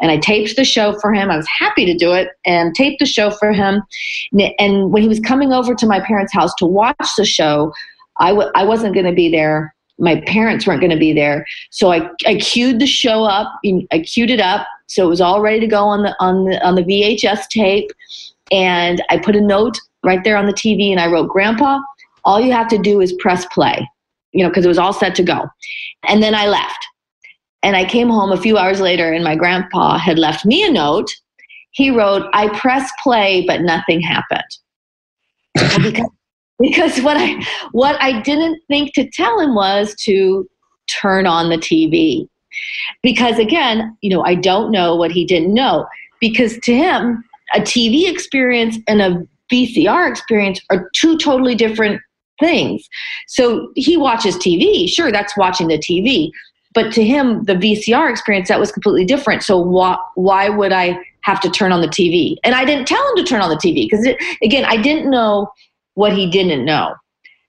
And 0.00 0.10
I 0.10 0.16
taped 0.16 0.56
the 0.56 0.64
show 0.64 0.98
for 1.00 1.12
him. 1.12 1.30
I 1.30 1.36
was 1.36 1.46
happy 1.58 1.84
to 1.84 1.94
do 1.94 2.14
it 2.14 2.28
and 2.46 2.74
taped 2.74 3.00
the 3.00 3.04
show 3.04 3.30
for 3.30 3.52
him. 3.52 3.82
And 4.58 4.90
when 4.90 5.02
he 5.02 5.08
was 5.08 5.20
coming 5.20 5.52
over 5.52 5.74
to 5.74 5.86
my 5.86 6.00
parents' 6.00 6.32
house 6.32 6.54
to 6.60 6.64
watch 6.64 7.10
the 7.18 7.26
show, 7.26 7.74
I 8.16 8.30
w- 8.30 8.50
I 8.54 8.64
wasn't 8.64 8.94
going 8.94 9.06
to 9.06 9.12
be 9.12 9.30
there 9.30 9.73
my 9.98 10.20
parents 10.26 10.66
weren't 10.66 10.80
going 10.80 10.90
to 10.90 10.98
be 10.98 11.12
there. 11.12 11.46
So 11.70 11.92
I, 11.92 12.08
I 12.26 12.36
queued 12.36 12.80
the 12.80 12.86
show 12.86 13.24
up 13.24 13.52
i 13.92 13.98
queued 14.00 14.30
it 14.30 14.40
up 14.40 14.66
so 14.86 15.04
it 15.04 15.08
was 15.08 15.20
all 15.20 15.40
ready 15.40 15.60
to 15.60 15.66
go 15.66 15.84
on 15.84 16.02
the 16.02 16.14
on 16.20 16.44
the 16.44 16.66
on 16.66 16.74
the 16.74 16.82
vhs 16.82 17.48
tape. 17.48 17.90
And 18.50 19.02
i 19.08 19.18
put 19.18 19.36
a 19.36 19.40
note 19.40 19.78
right 20.02 20.22
there 20.24 20.36
on 20.36 20.46
the 20.46 20.52
tv 20.52 20.90
and 20.90 21.00
i 21.00 21.06
wrote 21.06 21.28
grandpa 21.28 21.80
all 22.24 22.40
you 22.40 22.52
have 22.52 22.68
to 22.68 22.78
do 22.78 23.00
is 23.00 23.12
press 23.14 23.46
play 23.46 23.88
you 24.32 24.42
know 24.42 24.48
because 24.50 24.64
it 24.64 24.68
was 24.68 24.78
all 24.78 24.92
set 24.92 25.14
to 25.16 25.22
go. 25.22 25.46
And 26.08 26.22
then 26.22 26.34
i 26.34 26.46
left. 26.46 26.84
And 27.62 27.76
i 27.76 27.84
came 27.84 28.08
home 28.08 28.32
a 28.32 28.40
few 28.40 28.58
hours 28.58 28.80
later 28.80 29.12
and 29.12 29.24
my 29.24 29.36
grandpa 29.36 29.98
had 29.98 30.18
left 30.18 30.44
me 30.44 30.66
a 30.66 30.70
note. 30.70 31.10
He 31.70 31.90
wrote 31.90 32.26
i 32.34 32.48
press 32.58 32.90
play 33.02 33.44
but 33.46 33.62
nothing 33.62 34.00
happened. 34.00 34.42
Because 35.82 36.10
because 36.60 37.00
what 37.00 37.16
I 37.16 37.44
what 37.72 38.00
I 38.00 38.20
didn't 38.20 38.60
think 38.68 38.94
to 38.94 39.08
tell 39.10 39.40
him 39.40 39.54
was 39.54 39.94
to 40.04 40.48
turn 41.00 41.26
on 41.26 41.48
the 41.48 41.56
TV. 41.56 42.28
Because 43.02 43.38
again, 43.38 43.96
you 44.00 44.10
know, 44.10 44.22
I 44.24 44.34
don't 44.34 44.70
know 44.70 44.94
what 44.94 45.10
he 45.10 45.24
didn't 45.24 45.52
know 45.52 45.86
because 46.20 46.58
to 46.58 46.74
him 46.74 47.24
a 47.54 47.60
TV 47.60 48.10
experience 48.10 48.78
and 48.86 49.02
a 49.02 49.26
VCR 49.52 50.08
experience 50.08 50.60
are 50.70 50.88
two 50.94 51.18
totally 51.18 51.54
different 51.54 52.00
things. 52.40 52.88
So 53.28 53.70
he 53.76 53.96
watches 53.96 54.36
TV, 54.36 54.88
sure 54.88 55.12
that's 55.12 55.36
watching 55.36 55.68
the 55.68 55.78
TV, 55.78 56.30
But 56.74 56.92
to 56.94 57.04
him, 57.04 57.44
the 57.44 57.54
VCR 57.54 58.10
experience, 58.10 58.48
that 58.48 58.58
was 58.58 58.72
completely 58.72 59.04
different. 59.04 59.42
So 59.42 59.58
why, 59.58 59.96
why 60.16 60.48
would 60.48 60.72
I 60.72 60.98
have 61.20 61.40
to 61.42 61.50
turn 61.50 61.72
on 61.72 61.80
the 61.80 61.88
TV? 61.88 62.36
And 62.42 62.54
I 62.54 62.64
didn't 62.64 62.86
tell 62.86 63.06
him 63.10 63.16
to 63.16 63.24
turn 63.24 63.40
on 63.40 63.50
the 63.50 63.56
TV 63.56 63.88
because, 63.88 64.06
again, 64.42 64.64
I 64.64 64.76
didn't 64.76 65.10
know 65.10 65.48
what 65.94 66.12
he 66.12 66.30
didn't 66.30 66.64
know. 66.64 66.94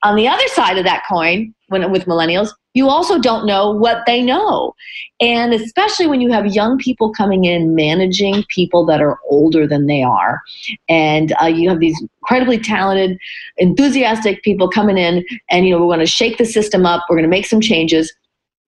On 0.03 0.15
the 0.15 0.27
other 0.27 0.47
side 0.49 0.77
of 0.77 0.85
that 0.85 1.03
coin, 1.09 1.53
when 1.67 1.91
with 1.91 2.05
millennials, 2.05 2.51
you 2.75 2.89
also 2.89 3.17
don't 3.17 3.47
know 3.47 3.71
what 3.71 4.03
they 4.05 4.21
know. 4.21 4.75
And 5.19 5.53
especially 5.53 6.07
when 6.07 6.21
you 6.21 6.31
have 6.31 6.45
young 6.53 6.77
people 6.77 7.11
coming 7.11 7.45
in 7.45 7.73
managing 7.73 8.43
people 8.53 8.85
that 8.85 9.01
are 9.01 9.17
older 9.29 9.65
than 9.65 9.87
they 9.87 10.03
are. 10.03 10.41
And 10.89 11.33
uh, 11.41 11.45
you 11.45 11.69
have 11.69 11.79
these 11.79 11.99
incredibly 12.01 12.59
talented, 12.59 13.17
enthusiastic 13.57 14.43
people 14.43 14.69
coming 14.69 14.97
in, 14.97 15.25
and 15.49 15.65
you 15.65 15.71
know, 15.71 15.79
we're 15.79 15.95
going 15.95 15.99
to 15.99 16.05
shake 16.05 16.37
the 16.37 16.45
system 16.45 16.85
up, 16.85 17.03
we're 17.09 17.15
going 17.15 17.23
to 17.23 17.29
make 17.29 17.47
some 17.47 17.61
changes. 17.61 18.13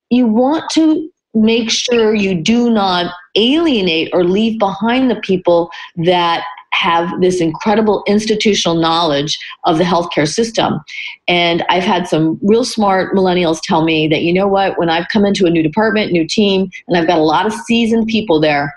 You 0.10 0.25
want 0.25 0.69
to 0.72 1.10
make 1.34 1.69
sure 1.69 2.15
you 2.15 2.34
do 2.41 2.69
not 2.69 3.13
alienate 3.36 4.10
or 4.13 4.24
leave 4.24 4.57
behind 4.57 5.12
the 5.12 5.17
people 5.17 5.69
that 5.98 6.43
have 6.77 7.22
this 7.22 7.41
incredible 7.41 8.03
institutional 8.07 8.75
knowledge 8.75 9.38
of 9.65 9.77
the 9.77 9.84
healthcare 9.84 10.27
system. 10.27 10.79
And 11.27 11.63
I've 11.69 11.84
had 11.84 12.07
some 12.07 12.39
real 12.41 12.63
smart 12.63 13.15
millennials 13.15 13.60
tell 13.63 13.84
me 13.84 14.07
that, 14.07 14.22
you 14.22 14.34
know 14.34 14.48
what, 14.48 14.77
when 14.77 14.89
I've 14.89 15.07
come 15.10 15.25
into 15.25 15.46
a 15.46 15.50
new 15.50 15.63
department, 15.63 16.12
new 16.12 16.27
team, 16.27 16.69
and 16.88 16.98
I've 16.98 17.07
got 17.07 17.19
a 17.19 17.24
lot 17.24 17.46
of 17.46 17.53
seasoned 17.53 18.07
people 18.07 18.39
there, 18.39 18.74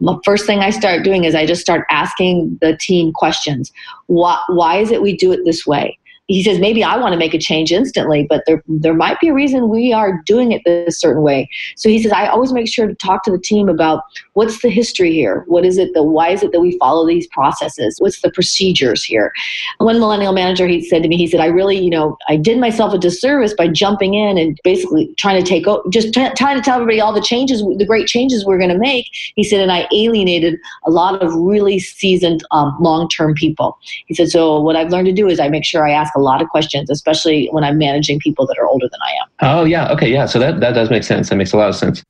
the 0.00 0.18
first 0.24 0.46
thing 0.46 0.60
I 0.60 0.70
start 0.70 1.02
doing 1.02 1.24
is 1.24 1.34
I 1.34 1.44
just 1.44 1.60
start 1.60 1.84
asking 1.90 2.58
the 2.60 2.76
team 2.76 3.12
questions. 3.12 3.72
Why, 4.06 4.40
why 4.48 4.78
is 4.78 4.90
it 4.90 5.02
we 5.02 5.16
do 5.16 5.32
it 5.32 5.40
this 5.44 5.66
way? 5.66 5.97
He 6.28 6.42
says 6.42 6.58
maybe 6.58 6.84
I 6.84 6.96
want 6.98 7.14
to 7.14 7.18
make 7.18 7.32
a 7.32 7.38
change 7.38 7.72
instantly, 7.72 8.26
but 8.28 8.44
there 8.46 8.62
there 8.68 8.94
might 8.94 9.18
be 9.18 9.28
a 9.28 9.34
reason 9.34 9.70
we 9.70 9.94
are 9.94 10.22
doing 10.26 10.52
it 10.52 10.60
this 10.64 11.00
certain 11.00 11.22
way. 11.22 11.48
So 11.76 11.88
he 11.88 12.02
says 12.02 12.12
I 12.12 12.26
always 12.26 12.52
make 12.52 12.68
sure 12.68 12.86
to 12.86 12.94
talk 12.94 13.24
to 13.24 13.32
the 13.32 13.38
team 13.38 13.68
about 13.68 14.02
what's 14.34 14.60
the 14.60 14.68
history 14.68 15.12
here, 15.12 15.44
what 15.48 15.64
is 15.64 15.78
it, 15.78 15.94
the 15.94 16.02
why 16.02 16.28
is 16.28 16.42
it 16.42 16.52
that 16.52 16.60
we 16.60 16.76
follow 16.78 17.06
these 17.06 17.26
processes, 17.28 17.96
what's 17.98 18.20
the 18.20 18.30
procedures 18.30 19.02
here. 19.02 19.32
One 19.78 19.98
millennial 19.98 20.34
manager 20.34 20.66
he 20.66 20.86
said 20.86 21.02
to 21.02 21.08
me, 21.08 21.16
he 21.16 21.26
said 21.26 21.40
I 21.40 21.46
really 21.46 21.78
you 21.78 21.90
know 21.90 22.18
I 22.28 22.36
did 22.36 22.58
myself 22.58 22.92
a 22.92 22.98
disservice 22.98 23.54
by 23.54 23.68
jumping 23.68 24.12
in 24.12 24.36
and 24.36 24.60
basically 24.64 25.14
trying 25.16 25.42
to 25.42 25.48
take 25.48 25.64
just 25.90 26.12
t- 26.12 26.30
trying 26.36 26.56
to 26.56 26.62
tell 26.62 26.74
everybody 26.74 27.00
all 27.00 27.14
the 27.14 27.22
changes, 27.22 27.62
the 27.62 27.86
great 27.86 28.06
changes 28.06 28.44
we're 28.44 28.58
going 28.58 28.68
to 28.70 28.78
make. 28.78 29.06
He 29.34 29.44
said 29.44 29.62
and 29.62 29.72
I 29.72 29.88
alienated 29.94 30.58
a 30.84 30.90
lot 30.90 31.22
of 31.22 31.34
really 31.34 31.78
seasoned 31.78 32.44
um, 32.50 32.76
long 32.80 33.08
term 33.08 33.32
people. 33.32 33.78
He 34.06 34.14
said 34.14 34.28
so 34.28 34.60
what 34.60 34.76
I've 34.76 34.90
learned 34.90 35.06
to 35.06 35.12
do 35.12 35.26
is 35.26 35.40
I 35.40 35.48
make 35.48 35.64
sure 35.64 35.88
I 35.88 35.92
ask 35.92 36.12
a 36.18 36.22
lot 36.22 36.42
of 36.42 36.48
questions, 36.48 36.90
especially 36.90 37.48
when 37.52 37.64
I'm 37.64 37.78
managing 37.78 38.18
people 38.18 38.46
that 38.46 38.58
are 38.58 38.66
older 38.66 38.88
than 38.90 39.00
I 39.02 39.10
am. 39.10 39.58
Oh, 39.58 39.64
yeah. 39.64 39.92
Okay. 39.92 40.10
Yeah. 40.12 40.26
So 40.26 40.38
that, 40.38 40.60
that 40.60 40.72
does 40.72 40.90
make 40.90 41.04
sense. 41.04 41.28
That 41.30 41.36
makes 41.36 41.52
a 41.52 41.56
lot 41.56 41.68
of 41.68 41.76
sense. 41.76 42.02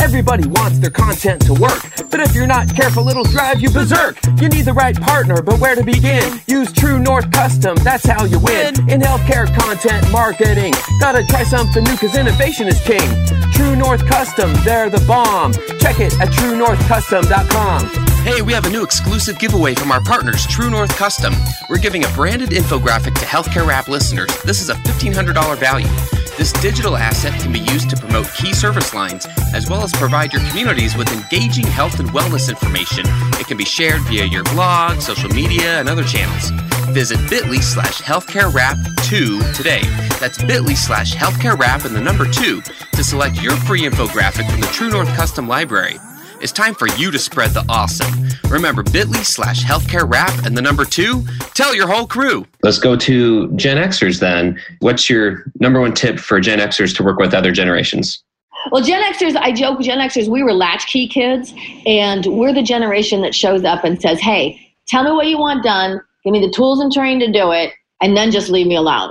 Everybody 0.00 0.48
wants 0.48 0.78
their 0.78 0.90
content 0.90 1.42
to 1.42 1.52
work, 1.52 1.82
but 2.10 2.20
if 2.20 2.34
you're 2.34 2.46
not 2.46 2.74
careful, 2.74 3.08
it'll 3.08 3.24
drive 3.24 3.60
you 3.60 3.68
berserk. 3.68 4.16
You 4.40 4.48
need 4.48 4.64
the 4.64 4.72
right 4.72 4.98
partner, 4.98 5.42
but 5.42 5.60
where 5.60 5.74
to 5.74 5.84
begin? 5.84 6.40
Use 6.46 6.72
True 6.72 6.98
North 6.98 7.30
Custom, 7.30 7.76
that's 7.84 8.06
how 8.06 8.24
you 8.24 8.38
win. 8.38 8.74
In 8.90 9.00
healthcare 9.02 9.46
content 9.58 10.10
marketing, 10.10 10.72
gotta 10.98 11.26
try 11.26 11.42
something 11.42 11.84
new, 11.84 11.96
cause 11.96 12.16
innovation 12.16 12.68
is 12.68 12.80
king. 12.80 13.06
True 13.52 13.76
North 13.76 14.06
Custom, 14.06 14.50
they're 14.64 14.88
the 14.88 15.04
bomb. 15.06 15.52
Check 15.78 16.00
it 16.00 16.18
at 16.20 16.28
truenorthcustom.com. 16.28 18.17
Hey, 18.28 18.42
we 18.42 18.52
have 18.52 18.66
a 18.66 18.70
new 18.70 18.82
exclusive 18.82 19.38
giveaway 19.38 19.74
from 19.74 19.90
our 19.90 20.02
partners, 20.02 20.46
True 20.46 20.68
North 20.68 20.94
Custom. 20.98 21.32
We're 21.70 21.78
giving 21.78 22.04
a 22.04 22.08
branded 22.08 22.50
infographic 22.50 23.14
to 23.14 23.24
Healthcare 23.24 23.66
Rap 23.66 23.88
listeners. 23.88 24.28
This 24.42 24.60
is 24.60 24.68
a 24.68 24.74
$1,500 24.74 25.56
value. 25.56 25.88
This 26.36 26.52
digital 26.52 26.98
asset 26.98 27.32
can 27.40 27.54
be 27.54 27.60
used 27.60 27.88
to 27.88 27.96
promote 27.96 28.30
key 28.34 28.52
service 28.52 28.92
lines, 28.92 29.26
as 29.54 29.70
well 29.70 29.82
as 29.82 29.92
provide 29.92 30.34
your 30.34 30.46
communities 30.50 30.94
with 30.94 31.10
engaging 31.10 31.64
health 31.64 32.00
and 32.00 32.10
wellness 32.10 32.50
information. 32.50 33.06
It 33.40 33.46
can 33.46 33.56
be 33.56 33.64
shared 33.64 34.02
via 34.02 34.26
your 34.26 34.44
blog, 34.44 35.00
social 35.00 35.30
media, 35.30 35.80
and 35.80 35.88
other 35.88 36.04
channels. 36.04 36.50
Visit 36.92 37.18
bit.ly 37.30 37.60
slash 37.60 38.02
healthcarerap2 38.02 39.56
today. 39.56 39.80
That's 40.20 40.36
bit.ly 40.36 40.74
slash 40.74 41.14
healthcare 41.14 41.56
healthcarerap 41.56 41.86
and 41.86 41.96
the 41.96 42.00
number 42.02 42.30
2 42.30 42.60
to 42.92 43.02
select 43.02 43.40
your 43.40 43.56
free 43.56 43.88
infographic 43.88 44.50
from 44.50 44.60
the 44.60 44.66
True 44.66 44.90
North 44.90 45.08
Custom 45.16 45.48
Library. 45.48 45.98
It's 46.40 46.52
time 46.52 46.74
for 46.74 46.86
you 46.90 47.10
to 47.10 47.18
spread 47.18 47.50
the 47.50 47.64
awesome. 47.68 48.28
Remember 48.48 48.84
bit.ly 48.84 49.22
slash 49.24 49.64
healthcare 49.64 50.08
rap 50.08 50.46
and 50.46 50.56
the 50.56 50.62
number 50.62 50.84
two, 50.84 51.24
tell 51.54 51.74
your 51.74 51.88
whole 51.88 52.06
crew. 52.06 52.46
Let's 52.62 52.78
go 52.78 52.94
to 52.96 53.50
Gen 53.56 53.76
Xers 53.76 54.20
then. 54.20 54.60
What's 54.78 55.10
your 55.10 55.44
number 55.58 55.80
one 55.80 55.94
tip 55.94 56.20
for 56.20 56.38
Gen 56.38 56.60
Xers 56.60 56.96
to 56.96 57.02
work 57.02 57.18
with 57.18 57.34
other 57.34 57.50
generations? 57.50 58.22
Well, 58.70 58.84
Gen 58.84 59.02
Xers, 59.12 59.34
I 59.36 59.50
joke, 59.50 59.80
Gen 59.80 59.98
Xers, 59.98 60.28
we 60.28 60.44
were 60.44 60.52
latchkey 60.52 61.08
kids, 61.08 61.52
and 61.86 62.24
we're 62.26 62.52
the 62.52 62.62
generation 62.62 63.20
that 63.22 63.34
shows 63.34 63.64
up 63.64 63.82
and 63.82 64.00
says, 64.00 64.20
hey, 64.20 64.60
tell 64.86 65.02
me 65.02 65.10
what 65.10 65.26
you 65.26 65.38
want 65.38 65.64
done, 65.64 66.00
give 66.22 66.32
me 66.32 66.40
the 66.40 66.52
tools 66.52 66.80
and 66.80 66.92
training 66.92 67.20
to 67.20 67.32
do 67.32 67.50
it, 67.50 67.72
and 68.00 68.16
then 68.16 68.30
just 68.30 68.48
leave 68.48 68.66
me 68.66 68.76
alone. 68.76 69.10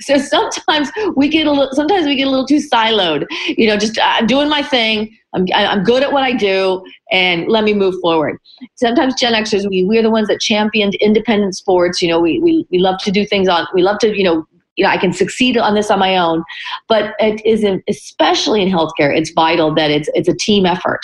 So 0.00 0.16
sometimes 0.18 0.90
we 1.16 1.28
get 1.28 1.46
a 1.46 1.50
little, 1.50 1.72
sometimes 1.72 2.06
we 2.06 2.16
get 2.16 2.26
a 2.26 2.30
little 2.30 2.46
too 2.46 2.60
siloed. 2.60 3.26
You 3.56 3.68
know, 3.68 3.76
just 3.76 3.98
I'm 4.02 4.26
doing 4.26 4.48
my 4.48 4.62
thing. 4.62 5.16
I'm, 5.34 5.44
I'm 5.54 5.82
good 5.82 6.02
at 6.02 6.12
what 6.12 6.22
I 6.22 6.32
do, 6.32 6.82
and 7.10 7.48
let 7.48 7.64
me 7.64 7.74
move 7.74 7.96
forward. 8.00 8.38
Sometimes 8.76 9.14
Gen 9.14 9.34
Xers, 9.34 9.68
we, 9.68 9.84
we're 9.84 10.02
the 10.02 10.10
ones 10.10 10.28
that 10.28 10.40
championed 10.40 10.94
independent 10.96 11.54
sports. 11.54 12.00
You 12.00 12.08
know, 12.08 12.20
we, 12.20 12.38
we, 12.38 12.66
we 12.70 12.78
love 12.78 12.98
to 13.00 13.10
do 13.10 13.26
things 13.26 13.48
on, 13.48 13.66
we 13.74 13.82
love 13.82 13.98
to, 13.98 14.16
you 14.16 14.24
know, 14.24 14.46
you 14.76 14.84
know, 14.84 14.90
I 14.90 14.96
can 14.96 15.12
succeed 15.12 15.58
on 15.58 15.74
this 15.74 15.90
on 15.90 15.98
my 15.98 16.16
own. 16.16 16.44
But 16.88 17.14
it 17.18 17.44
is, 17.44 17.64
in, 17.64 17.82
especially 17.88 18.62
in 18.62 18.68
healthcare, 18.68 19.14
it's 19.14 19.30
vital 19.32 19.74
that 19.74 19.90
it's 19.90 20.08
it's 20.14 20.28
a 20.28 20.34
team 20.34 20.64
effort. 20.64 21.00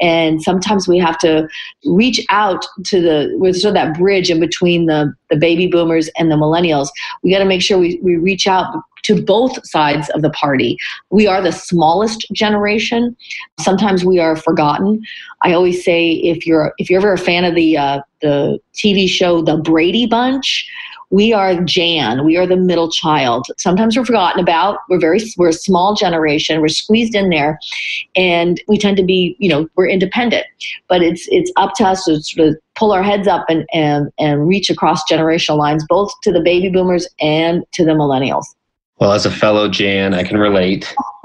And 0.00 0.42
sometimes 0.42 0.86
we 0.86 0.98
have 0.98 1.18
to 1.18 1.48
reach 1.84 2.24
out 2.30 2.66
to 2.86 3.00
the 3.00 3.34
with 3.38 3.56
sort 3.56 3.70
of 3.70 3.74
that 3.74 3.98
bridge 3.98 4.30
in 4.30 4.40
between 4.40 4.86
the 4.86 5.12
the 5.30 5.36
baby 5.36 5.66
boomers 5.66 6.08
and 6.18 6.30
the 6.30 6.36
millennials. 6.36 6.88
We 7.22 7.32
got 7.32 7.38
to 7.40 7.44
make 7.44 7.62
sure 7.62 7.78
we, 7.78 7.98
we 8.02 8.16
reach 8.16 8.46
out 8.46 8.74
to 9.04 9.22
both 9.22 9.66
sides 9.66 10.10
of 10.10 10.22
the 10.22 10.30
party. 10.30 10.76
We 11.10 11.26
are 11.26 11.40
the 11.40 11.52
smallest 11.52 12.26
generation. 12.32 13.16
Sometimes 13.60 14.04
we 14.04 14.18
are 14.18 14.36
forgotten. 14.36 15.02
I 15.42 15.52
always 15.52 15.84
say 15.84 16.10
if 16.10 16.46
you're 16.46 16.74
if 16.78 16.90
you're 16.90 17.00
ever 17.00 17.12
a 17.12 17.18
fan 17.18 17.44
of 17.44 17.54
the 17.54 17.76
uh, 17.76 18.00
the 18.20 18.58
TV 18.74 19.08
show 19.08 19.42
The 19.42 19.56
Brady 19.56 20.06
Bunch, 20.06 20.68
we 21.10 21.32
are 21.32 21.60
Jan. 21.62 22.24
We 22.24 22.36
are 22.36 22.46
the 22.46 22.56
middle 22.56 22.90
child. 22.90 23.46
Sometimes 23.56 23.96
we're 23.96 24.04
forgotten 24.04 24.40
about. 24.40 24.80
We're 24.88 25.00
very 25.00 25.20
we're 25.36 25.48
a 25.48 25.54
small 25.54 25.94
generation. 25.94 26.60
We're 26.60 26.68
squeezed 26.68 27.14
in 27.14 27.30
there, 27.30 27.58
and 28.14 28.60
we 28.68 28.76
tend 28.76 28.96
to 28.98 29.04
be 29.04 29.36
you 29.38 29.48
know 29.48 29.68
we're 29.76 29.88
independent. 29.88 30.44
But 30.88 31.02
it's 31.02 31.26
it's 31.30 31.50
up 31.56 31.74
to 31.74 31.86
us 31.86 32.04
to 32.04 32.20
sort 32.22 32.48
of 32.48 32.56
pull 32.74 32.92
our 32.92 33.02
heads 33.02 33.26
up 33.26 33.46
and 33.48 33.66
and 33.72 34.10
and 34.18 34.46
reach 34.46 34.68
across 34.68 35.10
generational 35.10 35.56
lines, 35.56 35.84
both 35.88 36.12
to 36.24 36.32
the 36.32 36.40
baby 36.40 36.68
boomers 36.68 37.08
and 37.20 37.64
to 37.72 37.84
the 37.84 37.92
millennials. 37.92 38.44
Well, 39.00 39.12
as 39.12 39.24
a 39.24 39.30
fellow 39.30 39.68
Jan, 39.68 40.12
I 40.12 40.24
can 40.24 40.38
relate. 40.38 40.94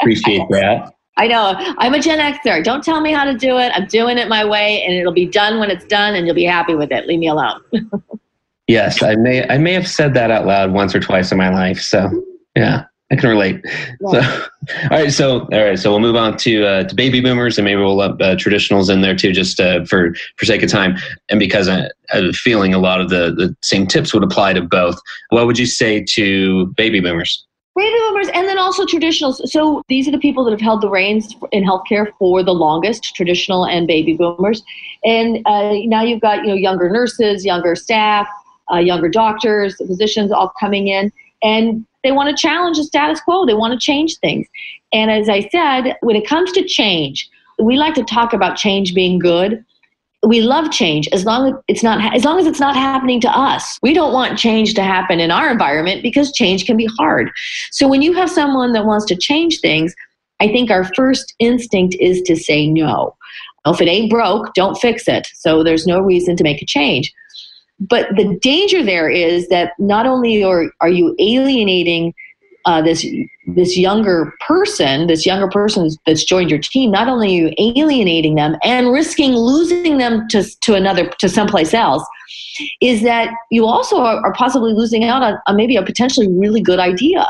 appreciate 0.00 0.42
that. 0.50 0.92
I 1.18 1.28
know. 1.28 1.54
I'm 1.78 1.94
a 1.94 2.00
Gen 2.00 2.18
Xer. 2.18 2.62
Don't 2.62 2.84
tell 2.84 3.00
me 3.00 3.10
how 3.10 3.24
to 3.24 3.38
do 3.38 3.56
it. 3.56 3.72
I'm 3.74 3.86
doing 3.86 4.18
it 4.18 4.28
my 4.28 4.44
way, 4.44 4.82
and 4.82 4.92
it'll 4.94 5.14
be 5.14 5.24
done 5.24 5.58
when 5.58 5.70
it's 5.70 5.86
done, 5.86 6.14
and 6.14 6.26
you'll 6.26 6.34
be 6.34 6.44
happy 6.44 6.74
with 6.74 6.92
it. 6.92 7.06
Leave 7.06 7.20
me 7.20 7.28
alone. 7.28 7.62
yes, 8.66 9.02
I 9.02 9.16
may. 9.16 9.48
I 9.48 9.58
may 9.58 9.72
have 9.72 9.88
said 9.88 10.14
that 10.14 10.30
out 10.30 10.46
loud 10.46 10.72
once 10.72 10.94
or 10.94 11.00
twice 11.00 11.32
in 11.32 11.38
my 11.38 11.50
life. 11.50 11.80
So, 11.80 12.10
yeah. 12.54 12.84
I 13.10 13.16
can 13.16 13.28
relate. 13.28 13.64
Yeah. 14.00 14.10
So, 14.10 14.46
all 14.82 14.88
right. 14.90 15.12
So, 15.12 15.40
all 15.40 15.64
right. 15.64 15.78
So 15.78 15.90
we'll 15.90 16.00
move 16.00 16.16
on 16.16 16.36
to 16.38 16.66
uh, 16.66 16.84
to 16.84 16.94
baby 16.94 17.20
boomers, 17.20 17.56
and 17.56 17.64
maybe 17.64 17.80
we'll 17.80 18.00
up 18.00 18.20
uh, 18.20 18.34
traditionals 18.34 18.92
in 18.92 19.00
there 19.00 19.14
too, 19.14 19.32
just 19.32 19.60
uh, 19.60 19.84
for 19.84 20.14
for 20.36 20.44
sake 20.44 20.62
of 20.62 20.70
time, 20.70 20.96
and 21.28 21.38
because 21.38 21.68
I, 21.68 21.88
I 22.12 22.16
have 22.16 22.24
a 22.24 22.32
feeling 22.32 22.74
a 22.74 22.78
lot 22.78 23.00
of 23.00 23.08
the 23.08 23.32
the 23.32 23.54
same 23.62 23.86
tips 23.86 24.12
would 24.12 24.24
apply 24.24 24.54
to 24.54 24.62
both. 24.62 25.00
What 25.30 25.46
would 25.46 25.58
you 25.58 25.66
say 25.66 26.04
to 26.14 26.66
baby 26.76 27.00
boomers? 27.00 27.44
Baby 27.76 27.94
boomers, 28.08 28.28
and 28.34 28.48
then 28.48 28.58
also 28.58 28.84
traditionals. 28.84 29.36
So 29.48 29.82
these 29.88 30.08
are 30.08 30.12
the 30.12 30.18
people 30.18 30.44
that 30.44 30.50
have 30.50 30.60
held 30.60 30.80
the 30.80 30.88
reins 30.90 31.36
in 31.52 31.62
healthcare 31.62 32.10
for 32.18 32.42
the 32.42 32.54
longest, 32.54 33.14
traditional 33.14 33.66
and 33.66 33.86
baby 33.86 34.16
boomers. 34.16 34.64
And 35.04 35.46
uh, 35.46 35.74
now 35.84 36.02
you've 36.02 36.22
got 36.22 36.42
you 36.42 36.48
know 36.48 36.54
younger 36.54 36.90
nurses, 36.90 37.44
younger 37.44 37.76
staff, 37.76 38.26
uh, 38.72 38.78
younger 38.78 39.08
doctors, 39.08 39.76
physicians 39.76 40.32
all 40.32 40.52
coming 40.58 40.88
in, 40.88 41.12
and 41.42 41.86
they 42.02 42.12
want 42.12 42.30
to 42.30 42.40
challenge 42.40 42.76
the 42.76 42.84
status 42.84 43.20
quo. 43.20 43.46
They 43.46 43.54
want 43.54 43.72
to 43.72 43.78
change 43.78 44.18
things. 44.18 44.46
And 44.92 45.10
as 45.10 45.28
I 45.28 45.48
said, 45.48 45.96
when 46.00 46.16
it 46.16 46.26
comes 46.26 46.52
to 46.52 46.64
change, 46.64 47.28
we 47.58 47.76
like 47.76 47.94
to 47.94 48.04
talk 48.04 48.32
about 48.32 48.56
change 48.56 48.94
being 48.94 49.18
good. 49.18 49.64
We 50.22 50.40
love 50.40 50.70
change 50.70 51.08
as 51.12 51.24
long 51.24 51.48
as 51.48 51.54
it's 51.68 51.82
not 51.82 52.14
as 52.14 52.24
long 52.24 52.38
as 52.38 52.46
it's 52.46 52.58
not 52.58 52.74
happening 52.74 53.20
to 53.20 53.28
us. 53.28 53.78
We 53.82 53.92
don't 53.92 54.12
want 54.12 54.38
change 54.38 54.74
to 54.74 54.82
happen 54.82 55.20
in 55.20 55.30
our 55.30 55.50
environment 55.50 56.02
because 56.02 56.32
change 56.32 56.64
can 56.64 56.76
be 56.76 56.88
hard. 56.98 57.30
So 57.70 57.86
when 57.86 58.02
you 58.02 58.12
have 58.14 58.30
someone 58.30 58.72
that 58.72 58.86
wants 58.86 59.06
to 59.06 59.16
change 59.16 59.60
things, 59.60 59.94
I 60.40 60.48
think 60.48 60.70
our 60.70 60.84
first 60.94 61.34
instinct 61.38 61.96
is 62.00 62.22
to 62.22 62.36
say 62.36 62.66
no. 62.66 63.16
If 63.66 63.80
it 63.80 63.88
ain't 63.88 64.10
broke, 64.10 64.54
don't 64.54 64.76
fix 64.76 65.08
it. 65.08 65.26
So 65.34 65.62
there's 65.62 65.86
no 65.86 66.00
reason 66.00 66.36
to 66.36 66.44
make 66.44 66.62
a 66.62 66.66
change. 66.66 67.12
But 67.78 68.08
the 68.16 68.38
danger 68.40 68.82
there 68.82 69.08
is 69.08 69.48
that 69.48 69.72
not 69.78 70.06
only 70.06 70.42
are, 70.42 70.72
are 70.80 70.88
you 70.88 71.14
alienating 71.18 72.14
uh, 72.64 72.82
this 72.82 73.06
this 73.46 73.78
younger 73.78 74.34
person, 74.40 75.06
this 75.06 75.24
younger 75.24 75.46
person 75.46 75.88
that's 76.04 76.24
joined 76.24 76.50
your 76.50 76.58
team, 76.58 76.90
not 76.90 77.06
only 77.08 77.28
are 77.28 77.48
you 77.48 77.54
alienating 77.58 78.34
them 78.34 78.56
and 78.64 78.90
risking 78.90 79.36
losing 79.36 79.98
them 79.98 80.26
to 80.28 80.42
to 80.62 80.74
another 80.74 81.08
to 81.20 81.28
someplace 81.28 81.72
else, 81.72 82.04
is 82.80 83.02
that 83.02 83.32
you 83.50 83.66
also 83.66 83.98
are, 83.98 84.16
are 84.24 84.32
possibly 84.32 84.72
losing 84.72 85.04
out 85.04 85.22
on, 85.22 85.38
on 85.46 85.54
maybe 85.54 85.76
a 85.76 85.82
potentially 85.82 86.26
really 86.28 86.60
good 86.60 86.80
idea. 86.80 87.26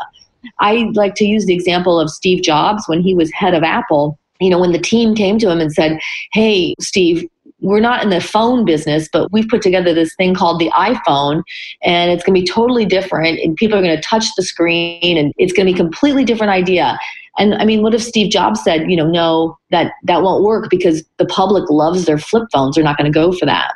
I 0.60 0.90
like 0.94 1.16
to 1.16 1.26
use 1.26 1.44
the 1.44 1.54
example 1.54 2.00
of 2.00 2.08
Steve 2.08 2.42
Jobs 2.42 2.84
when 2.86 3.02
he 3.02 3.14
was 3.14 3.30
head 3.32 3.52
of 3.52 3.62
Apple. 3.62 4.18
You 4.40 4.50
know, 4.50 4.58
when 4.58 4.72
the 4.72 4.78
team 4.78 5.14
came 5.14 5.38
to 5.40 5.50
him 5.50 5.60
and 5.60 5.72
said, 5.72 5.98
"Hey, 6.32 6.74
Steve, 6.80 7.28
we're 7.66 7.80
not 7.80 8.02
in 8.04 8.10
the 8.10 8.20
phone 8.20 8.64
business, 8.64 9.08
but 9.12 9.32
we've 9.32 9.48
put 9.48 9.60
together 9.60 9.92
this 9.92 10.14
thing 10.14 10.36
called 10.36 10.60
the 10.60 10.70
iPhone, 10.70 11.42
and 11.82 12.12
it's 12.12 12.22
going 12.22 12.34
to 12.34 12.40
be 12.40 12.46
totally 12.46 12.86
different. 12.86 13.40
And 13.40 13.56
people 13.56 13.76
are 13.76 13.82
going 13.82 13.96
to 13.96 14.02
touch 14.02 14.26
the 14.36 14.42
screen, 14.44 15.18
and 15.18 15.32
it's 15.36 15.52
going 15.52 15.66
to 15.66 15.72
be 15.72 15.76
a 15.76 15.82
completely 15.82 16.24
different 16.24 16.52
idea. 16.52 16.96
And 17.38 17.54
I 17.54 17.64
mean, 17.64 17.82
what 17.82 17.94
if 17.94 18.02
Steve 18.02 18.30
Jobs 18.30 18.62
said, 18.62 18.90
you 18.90 18.96
know, 18.96 19.06
no, 19.06 19.58
that 19.70 19.92
that 20.04 20.22
won't 20.22 20.44
work 20.44 20.68
because 20.70 21.04
the 21.18 21.26
public 21.26 21.68
loves 21.68 22.06
their 22.06 22.18
flip 22.18 22.44
phones. 22.52 22.74
They're 22.74 22.84
not 22.84 22.96
going 22.96 23.10
to 23.10 23.14
go 23.14 23.32
for 23.32 23.46
that. 23.46 23.72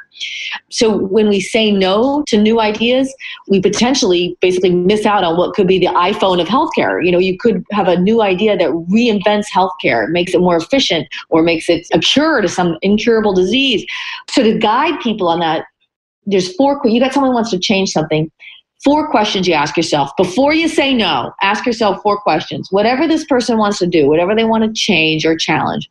So 0.70 0.96
when 0.96 1.28
we 1.28 1.40
say 1.40 1.70
no 1.70 2.22
to 2.28 2.40
new 2.40 2.60
ideas, 2.60 3.14
we 3.48 3.60
potentially 3.60 4.36
basically 4.40 4.74
miss 4.74 5.06
out 5.06 5.24
on 5.24 5.36
what 5.36 5.54
could 5.54 5.66
be 5.66 5.78
the 5.78 5.86
iPhone 5.86 6.40
of 6.40 6.48
healthcare. 6.48 7.04
You 7.04 7.12
know, 7.12 7.18
you 7.18 7.38
could 7.38 7.64
have 7.72 7.88
a 7.88 7.98
new 7.98 8.22
idea 8.22 8.56
that 8.56 8.70
reinvents 8.70 9.46
healthcare, 9.54 10.08
makes 10.10 10.34
it 10.34 10.40
more 10.40 10.56
efficient, 10.56 11.08
or 11.28 11.42
makes 11.42 11.68
it 11.68 11.86
a 11.92 11.98
cure 11.98 12.40
to 12.40 12.48
some 12.48 12.76
incurable 12.82 13.32
disease. 13.32 13.84
So 14.30 14.42
to 14.42 14.58
guide 14.58 15.00
people 15.00 15.28
on 15.28 15.40
that, 15.40 15.64
there's 16.26 16.54
four. 16.54 16.80
You 16.84 17.00
got 17.00 17.12
someone 17.12 17.32
wants 17.32 17.50
to 17.50 17.58
change 17.58 17.90
something 17.90 18.30
four 18.84 19.10
questions 19.10 19.46
you 19.46 19.54
ask 19.54 19.76
yourself. 19.76 20.10
Before 20.16 20.54
you 20.54 20.68
say 20.68 20.94
no 20.94 21.32
ask 21.42 21.66
yourself 21.66 22.02
four 22.02 22.18
questions. 22.18 22.70
Whatever 22.70 23.06
this 23.06 23.24
person 23.24 23.58
wants 23.58 23.78
to 23.78 23.86
do 23.86 24.06
whatever 24.06 24.34
they 24.34 24.44
want 24.44 24.64
to 24.64 24.72
change 24.72 25.24
or 25.24 25.36
challenge 25.36 25.90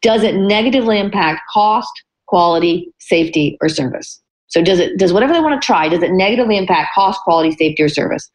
does 0.00 0.22
it 0.22 0.36
negatively 0.36 0.98
impact 0.98 1.42
cost 1.52 1.90
quality 2.26 2.92
safety 2.98 3.58
or 3.60 3.68
service? 3.68 4.20
So 4.48 4.62
does 4.62 4.78
it 4.78 4.98
does 4.98 5.12
whatever 5.12 5.32
they 5.32 5.40
want 5.40 5.60
to 5.60 5.64
try 5.64 5.88
does 5.88 6.02
it 6.02 6.12
negatively 6.12 6.56
impact 6.56 6.94
cost 6.94 7.20
quality 7.22 7.52
safety 7.52 7.82
or 7.82 7.88
service? 7.88 8.30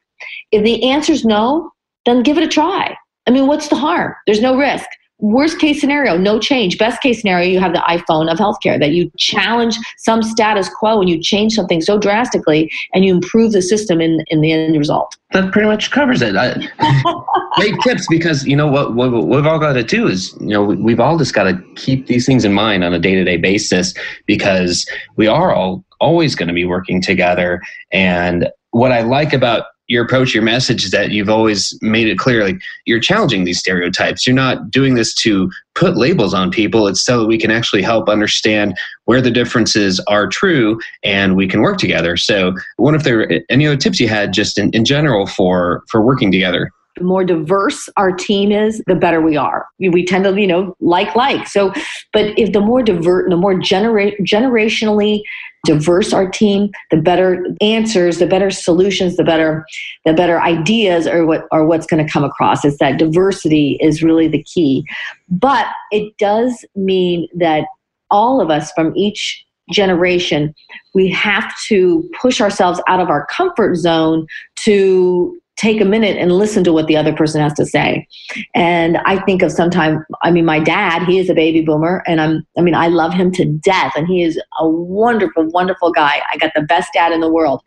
If 0.52 0.64
the 0.64 0.90
answer 0.90 1.14
is 1.14 1.26
no 1.26 1.72
then 2.06 2.24
give 2.24 2.38
it 2.38 2.44
a 2.44 2.48
try. 2.48 2.96
I 3.28 3.32
mean 3.32 3.48
what's 3.48 3.68
the 3.68 3.76
harm? 3.76 4.16
There's 4.26 4.42
no 4.42 4.58
risk 4.58 4.88
worst 5.20 5.60
case 5.60 5.82
scenario, 5.82 6.18
no 6.18 6.40
change. 6.40 6.78
Best 6.78 7.02
case 7.02 7.22
scenario, 7.22 7.50
you 7.50 7.60
have 7.60 7.74
the 7.74 7.80
iPhone 7.80 8.32
of 8.32 8.38
healthcare 8.38 8.80
that 8.80 8.92
you 8.92 9.12
challenge 9.18 9.78
some 9.98 10.22
status 10.22 10.70
quo 10.70 11.00
and 11.00 11.10
you 11.10 11.22
change 11.22 11.54
something 11.54 11.82
so 11.82 11.98
drastically 11.98 12.72
and 12.94 13.04
you 13.04 13.16
improve 13.16 13.52
the 13.52 13.62
system 13.62 14.00
in, 14.00 14.24
in 14.28 14.42
the 14.42 14.52
end 14.52 14.78
result. 14.78 15.18
That 15.32 15.52
pretty 15.52 15.68
much 15.68 15.92
covers 15.92 16.22
it. 16.22 16.36
I, 16.36 16.54
great 17.56 17.76
tips 17.82 18.08
because 18.10 18.46
you 18.46 18.56
know 18.56 18.68
what, 18.68 18.94
what, 18.96 19.12
what 19.12 19.28
we've 19.28 19.46
all 19.46 19.60
got 19.60 19.74
to 19.74 19.84
do 19.84 20.08
is 20.08 20.36
you 20.40 20.48
know 20.48 20.64
we've 20.64 21.00
all 21.00 21.18
just 21.18 21.34
got 21.34 21.44
to 21.44 21.62
keep 21.76 22.08
these 22.08 22.26
things 22.26 22.46
in 22.46 22.54
mind 22.54 22.84
on 22.84 22.94
a 22.94 23.00
day 23.00 23.16
to 23.16 23.24
day 23.24 23.38
basis 23.38 23.94
because 24.26 24.88
we 25.16 25.28
are 25.28 25.54
all 25.54 25.84
always 26.00 26.36
going 26.36 26.48
to 26.48 26.54
be 26.54 26.66
working 26.66 27.02
together. 27.02 27.62
And 27.92 28.50
what 28.72 28.92
I 28.92 29.02
like 29.02 29.34
about 29.34 29.66
your 29.88 30.04
approach, 30.04 30.34
your 30.34 30.44
message 30.44 30.84
is 30.84 30.92
that 30.92 31.12
you've 31.12 31.30
always 31.30 31.78
made 31.82 32.08
it 32.08 32.18
clear 32.18 32.44
like 32.44 32.60
you're 32.86 33.00
challenging 33.00 33.46
these 33.46 33.60
stereotypes. 33.60 34.28
You're 34.28 34.36
not 34.36 34.70
doing 34.70 34.96
this 34.96 35.14
to 35.16 35.50
put 35.76 35.96
labels 35.96 36.34
on 36.34 36.52
people. 36.52 36.88
It's 36.88 37.04
so 37.04 37.22
that 37.22 37.28
we 37.28 37.38
can 37.38 37.52
actually 37.52 37.82
help 37.82 38.10
understand 38.10 38.78
where 39.06 39.22
the 39.22 39.32
differences 39.32 40.00
are 40.08 40.28
true 40.28 40.80
and 41.04 41.36
we 41.36 41.48
can 41.48 41.62
work 41.62 41.78
together. 41.78 42.18
So, 42.18 42.54
what 42.76 42.96
if 42.96 43.04
there 43.04 43.42
any 43.50 43.66
other 43.66 43.78
tips 43.78 44.00
you 44.00 44.10
had 44.10 44.34
just 44.34 44.58
in, 44.58 44.72
in 44.72 44.84
general 44.84 45.26
for 45.26 45.84
for 45.88 46.02
working 46.02 46.32
together? 46.32 46.72
The 46.98 47.04
more 47.04 47.24
diverse 47.24 47.90
our 47.98 48.12
team 48.12 48.52
is, 48.52 48.82
the 48.88 48.96
better 48.96 49.22
we 49.22 49.38
are. 49.38 49.68
We 49.80 50.06
tend 50.06 50.24
to, 50.26 50.40
you 50.40 50.48
know, 50.48 50.76
like 50.80 51.16
like. 51.16 51.48
So, 51.48 51.74
but 52.14 52.38
if 52.38 52.54
the 52.54 52.62
more 52.62 52.82
divert, 52.82 53.30
the 53.30 53.38
more 53.38 53.58
genera- 53.58 54.18
generationally 54.22 55.22
diverse 55.66 56.14
our 56.14 56.30
team, 56.30 56.70
the 56.92 56.98
better 56.98 57.46
answers, 57.62 58.20
the 58.20 58.28
better 58.28 58.50
solutions, 58.50 59.18
the 59.18 59.24
better 59.24 59.66
the 60.06 60.14
better 60.14 60.40
ideas 60.42 61.08
are 61.08 61.26
what 61.26 61.46
are 61.52 61.66
what's 61.66 61.86
going 61.86 62.06
to 62.06 62.12
come 62.12 62.24
across. 62.24 62.64
It's 62.64 62.78
that 62.80 62.98
diversity 62.98 63.78
is 63.82 64.04
really 64.04 64.28
the 64.28 64.44
key. 64.44 64.86
But 65.30 65.68
it 65.92 66.18
does 66.18 66.66
mean 66.76 67.28
that 67.36 67.66
all 68.10 68.40
of 68.40 68.50
us 68.50 68.72
from 68.72 68.96
each 68.96 69.44
generation, 69.72 70.54
we 70.94 71.10
have 71.10 71.54
to 71.68 72.10
push 72.22 72.40
ourselves 72.40 72.82
out 72.88 73.00
of 73.00 73.10
our 73.10 73.26
comfort 73.26 73.76
zone 73.76 74.26
to 74.56 75.38
take 75.58 75.82
a 75.82 75.86
minute 75.86 76.18
and 76.18 76.32
listen 76.32 76.64
to 76.64 76.72
what 76.72 76.88
the 76.88 76.96
other 76.96 77.14
person 77.14 77.42
has 77.42 77.54
to 77.54 77.66
say. 77.66 78.08
And 78.54 78.98
I 79.06 79.20
think 79.20 79.42
of 79.42 79.52
sometimes, 79.52 80.00
I 80.22 80.32
mean, 80.32 80.46
my 80.46 80.60
dad, 80.60 81.04
he 81.04 81.18
is 81.18 81.30
a 81.30 81.34
baby 81.34 81.62
boomer 81.62 82.04
and 82.06 82.22
I'm, 82.22 82.48
I 82.58 82.62
mean, 82.62 82.76
I 82.76 82.88
love 82.88 83.12
him 83.12 83.32
to 83.34 83.46
death 83.46 83.94
and 83.96 84.08
he 84.08 84.24
is 84.24 84.40
a 84.60 84.70
wonderful, 84.70 85.50
wonderful 85.50 85.92
guy. 85.92 86.22
I 86.32 86.38
got 86.38 86.52
the 86.56 86.62
best 86.62 86.94
dad 86.94 87.12
in 87.12 87.22
the 87.22 87.32
world. 87.32 87.62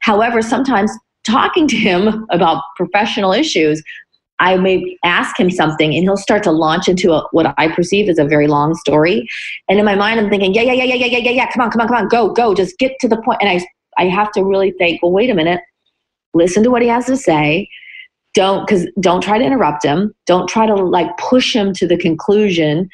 However, 0.00 0.40
sometimes 0.40 0.90
talking 1.24 1.68
to 1.68 1.76
him 1.76 2.26
about 2.30 2.62
professional 2.76 3.32
issues, 3.32 3.82
I 4.40 4.56
may 4.56 4.96
ask 5.04 5.38
him 5.38 5.50
something 5.50 5.92
and 5.94 6.04
he'll 6.04 6.16
start 6.16 6.42
to 6.44 6.52
launch 6.52 6.88
into 6.88 7.12
a, 7.12 7.26
what 7.32 7.54
I 7.58 7.68
perceive 7.68 8.08
as 8.08 8.18
a 8.18 8.24
very 8.24 8.46
long 8.46 8.74
story. 8.76 9.28
And 9.68 9.78
in 9.78 9.84
my 9.84 9.96
mind, 9.96 10.18
I'm 10.18 10.30
thinking, 10.30 10.54
yeah, 10.54 10.62
yeah, 10.62 10.72
yeah, 10.72 10.94
yeah, 10.94 11.06
yeah, 11.06 11.18
yeah, 11.18 11.30
yeah, 11.30 11.50
come 11.50 11.62
on, 11.62 11.70
come 11.70 11.82
on, 11.82 11.88
come 11.88 11.96
on, 11.96 12.08
go, 12.08 12.32
go, 12.32 12.54
just 12.54 12.78
get 12.78 12.92
to 13.00 13.08
the 13.08 13.20
point. 13.20 13.38
And 13.42 13.50
I, 13.50 14.02
I 14.02 14.06
have 14.08 14.30
to 14.32 14.44
really 14.44 14.70
think, 14.70 15.02
well, 15.02 15.12
wait 15.12 15.28
a 15.28 15.34
minute 15.34 15.60
listen 16.34 16.62
to 16.62 16.70
what 16.70 16.82
he 16.82 16.88
has 16.88 17.06
to 17.06 17.16
say. 17.16 17.68
Don't 18.34 18.66
because 18.66 18.86
don't 19.00 19.22
try 19.22 19.38
to 19.38 19.44
interrupt 19.44 19.84
him. 19.84 20.14
Don't 20.26 20.48
try 20.48 20.66
to 20.66 20.74
like 20.74 21.16
push 21.16 21.54
him 21.54 21.72
to 21.74 21.86
the 21.86 21.96
conclusion. 21.96 22.88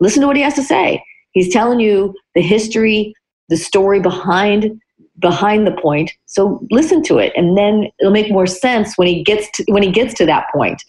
Listen 0.00 0.22
to 0.22 0.26
what 0.26 0.36
he 0.36 0.42
has 0.42 0.54
to 0.54 0.62
say. 0.62 1.02
He's 1.32 1.52
telling 1.52 1.80
you 1.80 2.14
the 2.34 2.42
history 2.42 3.14
the 3.50 3.56
story 3.56 4.00
behind 4.00 4.80
behind 5.18 5.66
the 5.66 5.72
point. 5.72 6.12
So 6.24 6.66
listen 6.70 7.02
to 7.04 7.18
it 7.18 7.32
and 7.36 7.58
then 7.58 7.90
it'll 7.98 8.12
make 8.12 8.32
more 8.32 8.46
sense 8.46 8.96
when 8.96 9.06
he 9.06 9.22
gets 9.22 9.50
to 9.54 9.64
when 9.68 9.82
he 9.82 9.90
gets 9.90 10.14
to 10.14 10.26
that 10.26 10.46
point 10.54 10.82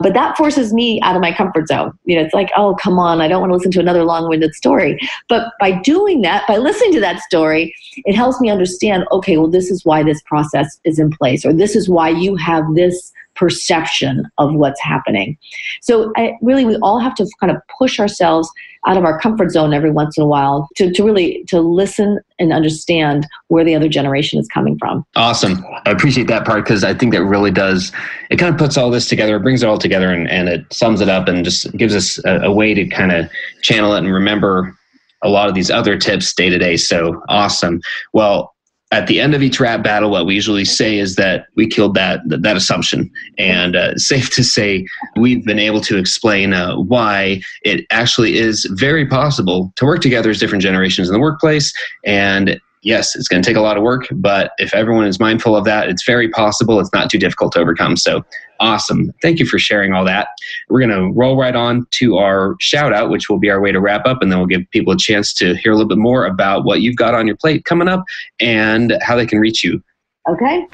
but 0.00 0.14
that 0.14 0.36
forces 0.36 0.72
me 0.72 1.00
out 1.02 1.16
of 1.16 1.22
my 1.22 1.32
comfort 1.32 1.68
zone. 1.68 1.96
You 2.04 2.16
know 2.16 2.22
it's 2.22 2.34
like 2.34 2.50
oh 2.56 2.76
come 2.76 2.98
on 2.98 3.20
i 3.20 3.28
don't 3.28 3.40
want 3.40 3.50
to 3.50 3.56
listen 3.56 3.72
to 3.72 3.80
another 3.80 4.04
long-winded 4.04 4.54
story. 4.54 4.98
But 5.28 5.52
by 5.60 5.72
doing 5.80 6.22
that 6.22 6.46
by 6.46 6.56
listening 6.56 6.92
to 6.92 7.00
that 7.00 7.20
story 7.20 7.74
it 8.04 8.14
helps 8.14 8.40
me 8.40 8.50
understand 8.50 9.04
okay 9.12 9.36
well 9.36 9.48
this 9.48 9.70
is 9.70 9.84
why 9.84 10.02
this 10.02 10.22
process 10.22 10.78
is 10.84 10.98
in 10.98 11.10
place 11.10 11.44
or 11.44 11.52
this 11.52 11.76
is 11.76 11.88
why 11.88 12.08
you 12.08 12.36
have 12.36 12.64
this 12.74 13.12
perception 13.36 14.24
of 14.38 14.54
what's 14.54 14.80
happening. 14.80 15.36
So 15.82 16.12
I, 16.16 16.32
really 16.42 16.64
we 16.64 16.76
all 16.76 16.98
have 16.98 17.14
to 17.16 17.26
kind 17.40 17.54
of 17.54 17.60
push 17.78 18.00
ourselves 18.00 18.50
out 18.86 18.96
of 18.96 19.04
our 19.04 19.18
comfort 19.18 19.50
zone 19.50 19.74
every 19.74 19.90
once 19.90 20.16
in 20.16 20.22
a 20.22 20.26
while 20.26 20.68
to, 20.76 20.92
to 20.92 21.04
really 21.04 21.44
to 21.48 21.60
listen 21.60 22.20
and 22.38 22.52
understand 22.52 23.26
where 23.48 23.64
the 23.64 23.74
other 23.74 23.88
generation 23.88 24.38
is 24.38 24.48
coming 24.48 24.78
from. 24.78 25.04
Awesome. 25.16 25.64
I 25.84 25.90
appreciate 25.90 26.28
that 26.28 26.44
part 26.44 26.64
because 26.64 26.82
i 26.84 26.94
think 26.94 27.12
that 27.12 27.24
really 27.24 27.50
does 27.50 27.92
it 28.30 28.36
kind 28.36 28.52
of 28.52 28.58
puts 28.58 28.76
all 28.76 28.90
this 28.90 29.08
together 29.08 29.38
brings 29.38 29.62
it 29.62 29.66
all 29.66 29.78
together 29.78 30.10
and, 30.12 30.28
and 30.28 30.48
it 30.48 30.64
sums 30.72 31.00
it 31.00 31.08
up 31.08 31.28
and 31.28 31.44
just 31.44 31.70
gives 31.76 31.94
us 31.94 32.18
a, 32.24 32.40
a 32.42 32.52
way 32.52 32.74
to 32.74 32.86
kind 32.88 33.12
of 33.12 33.30
channel 33.62 33.94
it 33.94 33.98
and 33.98 34.12
remember 34.12 34.76
a 35.22 35.28
lot 35.28 35.48
of 35.48 35.54
these 35.54 35.70
other 35.70 35.98
tips 35.98 36.34
day 36.34 36.48
to 36.48 36.58
day. 36.58 36.76
So 36.76 37.22
awesome. 37.28 37.80
Well 38.12 38.54
at 38.92 39.08
the 39.08 39.20
end 39.20 39.34
of 39.34 39.42
each 39.42 39.58
rap 39.58 39.82
battle, 39.82 40.10
what 40.10 40.26
we 40.26 40.34
usually 40.34 40.64
say 40.64 40.98
is 40.98 41.16
that 41.16 41.46
we 41.56 41.66
killed 41.66 41.94
that 41.94 42.20
that, 42.26 42.56
assumption, 42.56 43.10
and 43.36 43.74
uh, 43.74 43.96
safe 43.96 44.30
to 44.30 44.44
say 44.44 44.86
we've 45.16 45.44
been 45.44 45.58
able 45.58 45.80
to 45.80 45.96
explain 45.96 46.52
uh, 46.52 46.76
why 46.76 47.40
it 47.62 47.84
actually 47.90 48.38
is 48.38 48.64
very 48.72 49.04
possible 49.06 49.72
to 49.76 49.84
work 49.84 50.00
together 50.00 50.30
as 50.30 50.38
different 50.38 50.62
generations 50.62 51.08
in 51.08 51.14
the 51.14 51.20
workplace, 51.20 51.74
and 52.04 52.60
yes, 52.86 53.16
it's 53.16 53.26
going 53.26 53.42
to 53.42 53.46
take 53.46 53.56
a 53.56 53.60
lot 53.60 53.76
of 53.76 53.82
work, 53.82 54.06
but 54.12 54.52
if 54.58 54.72
everyone 54.72 55.06
is 55.06 55.18
mindful 55.18 55.56
of 55.56 55.64
that, 55.64 55.88
it's 55.88 56.04
very 56.06 56.30
possible. 56.30 56.78
It's 56.78 56.92
not 56.94 57.10
too 57.10 57.18
difficult 57.18 57.52
to 57.52 57.58
overcome. 57.58 57.96
So 57.96 58.24
awesome. 58.60 59.12
Thank 59.20 59.40
you 59.40 59.44
for 59.44 59.58
sharing 59.58 59.92
all 59.92 60.04
that. 60.04 60.28
We're 60.68 60.78
going 60.78 60.90
to 60.90 61.12
roll 61.12 61.36
right 61.36 61.54
on 61.54 61.86
to 61.92 62.16
our 62.16 62.54
shout 62.60 62.94
out, 62.94 63.10
which 63.10 63.28
will 63.28 63.40
be 63.40 63.50
our 63.50 63.60
way 63.60 63.72
to 63.72 63.80
wrap 63.80 64.06
up, 64.06 64.22
and 64.22 64.30
then 64.30 64.38
we'll 64.38 64.46
give 64.46 64.62
people 64.70 64.92
a 64.92 64.96
chance 64.96 65.34
to 65.34 65.56
hear 65.56 65.72
a 65.72 65.74
little 65.74 65.88
bit 65.88 65.98
more 65.98 66.26
about 66.26 66.64
what 66.64 66.80
you've 66.80 66.96
got 66.96 67.12
on 67.12 67.26
your 67.26 67.36
plate 67.36 67.64
coming 67.64 67.88
up 67.88 68.04
and 68.40 68.96
how 69.02 69.16
they 69.16 69.26
can 69.26 69.40
reach 69.40 69.64
you. 69.64 69.82
Okay. 70.28 70.66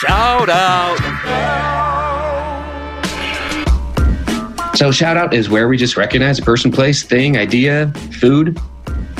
Shout 0.00 0.48
out. 0.48 1.29
So, 4.80 4.90
shout 4.90 5.18
out 5.18 5.34
is 5.34 5.50
where 5.50 5.68
we 5.68 5.76
just 5.76 5.98
recognize 5.98 6.38
a 6.38 6.42
person, 6.42 6.72
place, 6.72 7.02
thing, 7.02 7.36
idea, 7.36 7.92
food, 8.18 8.58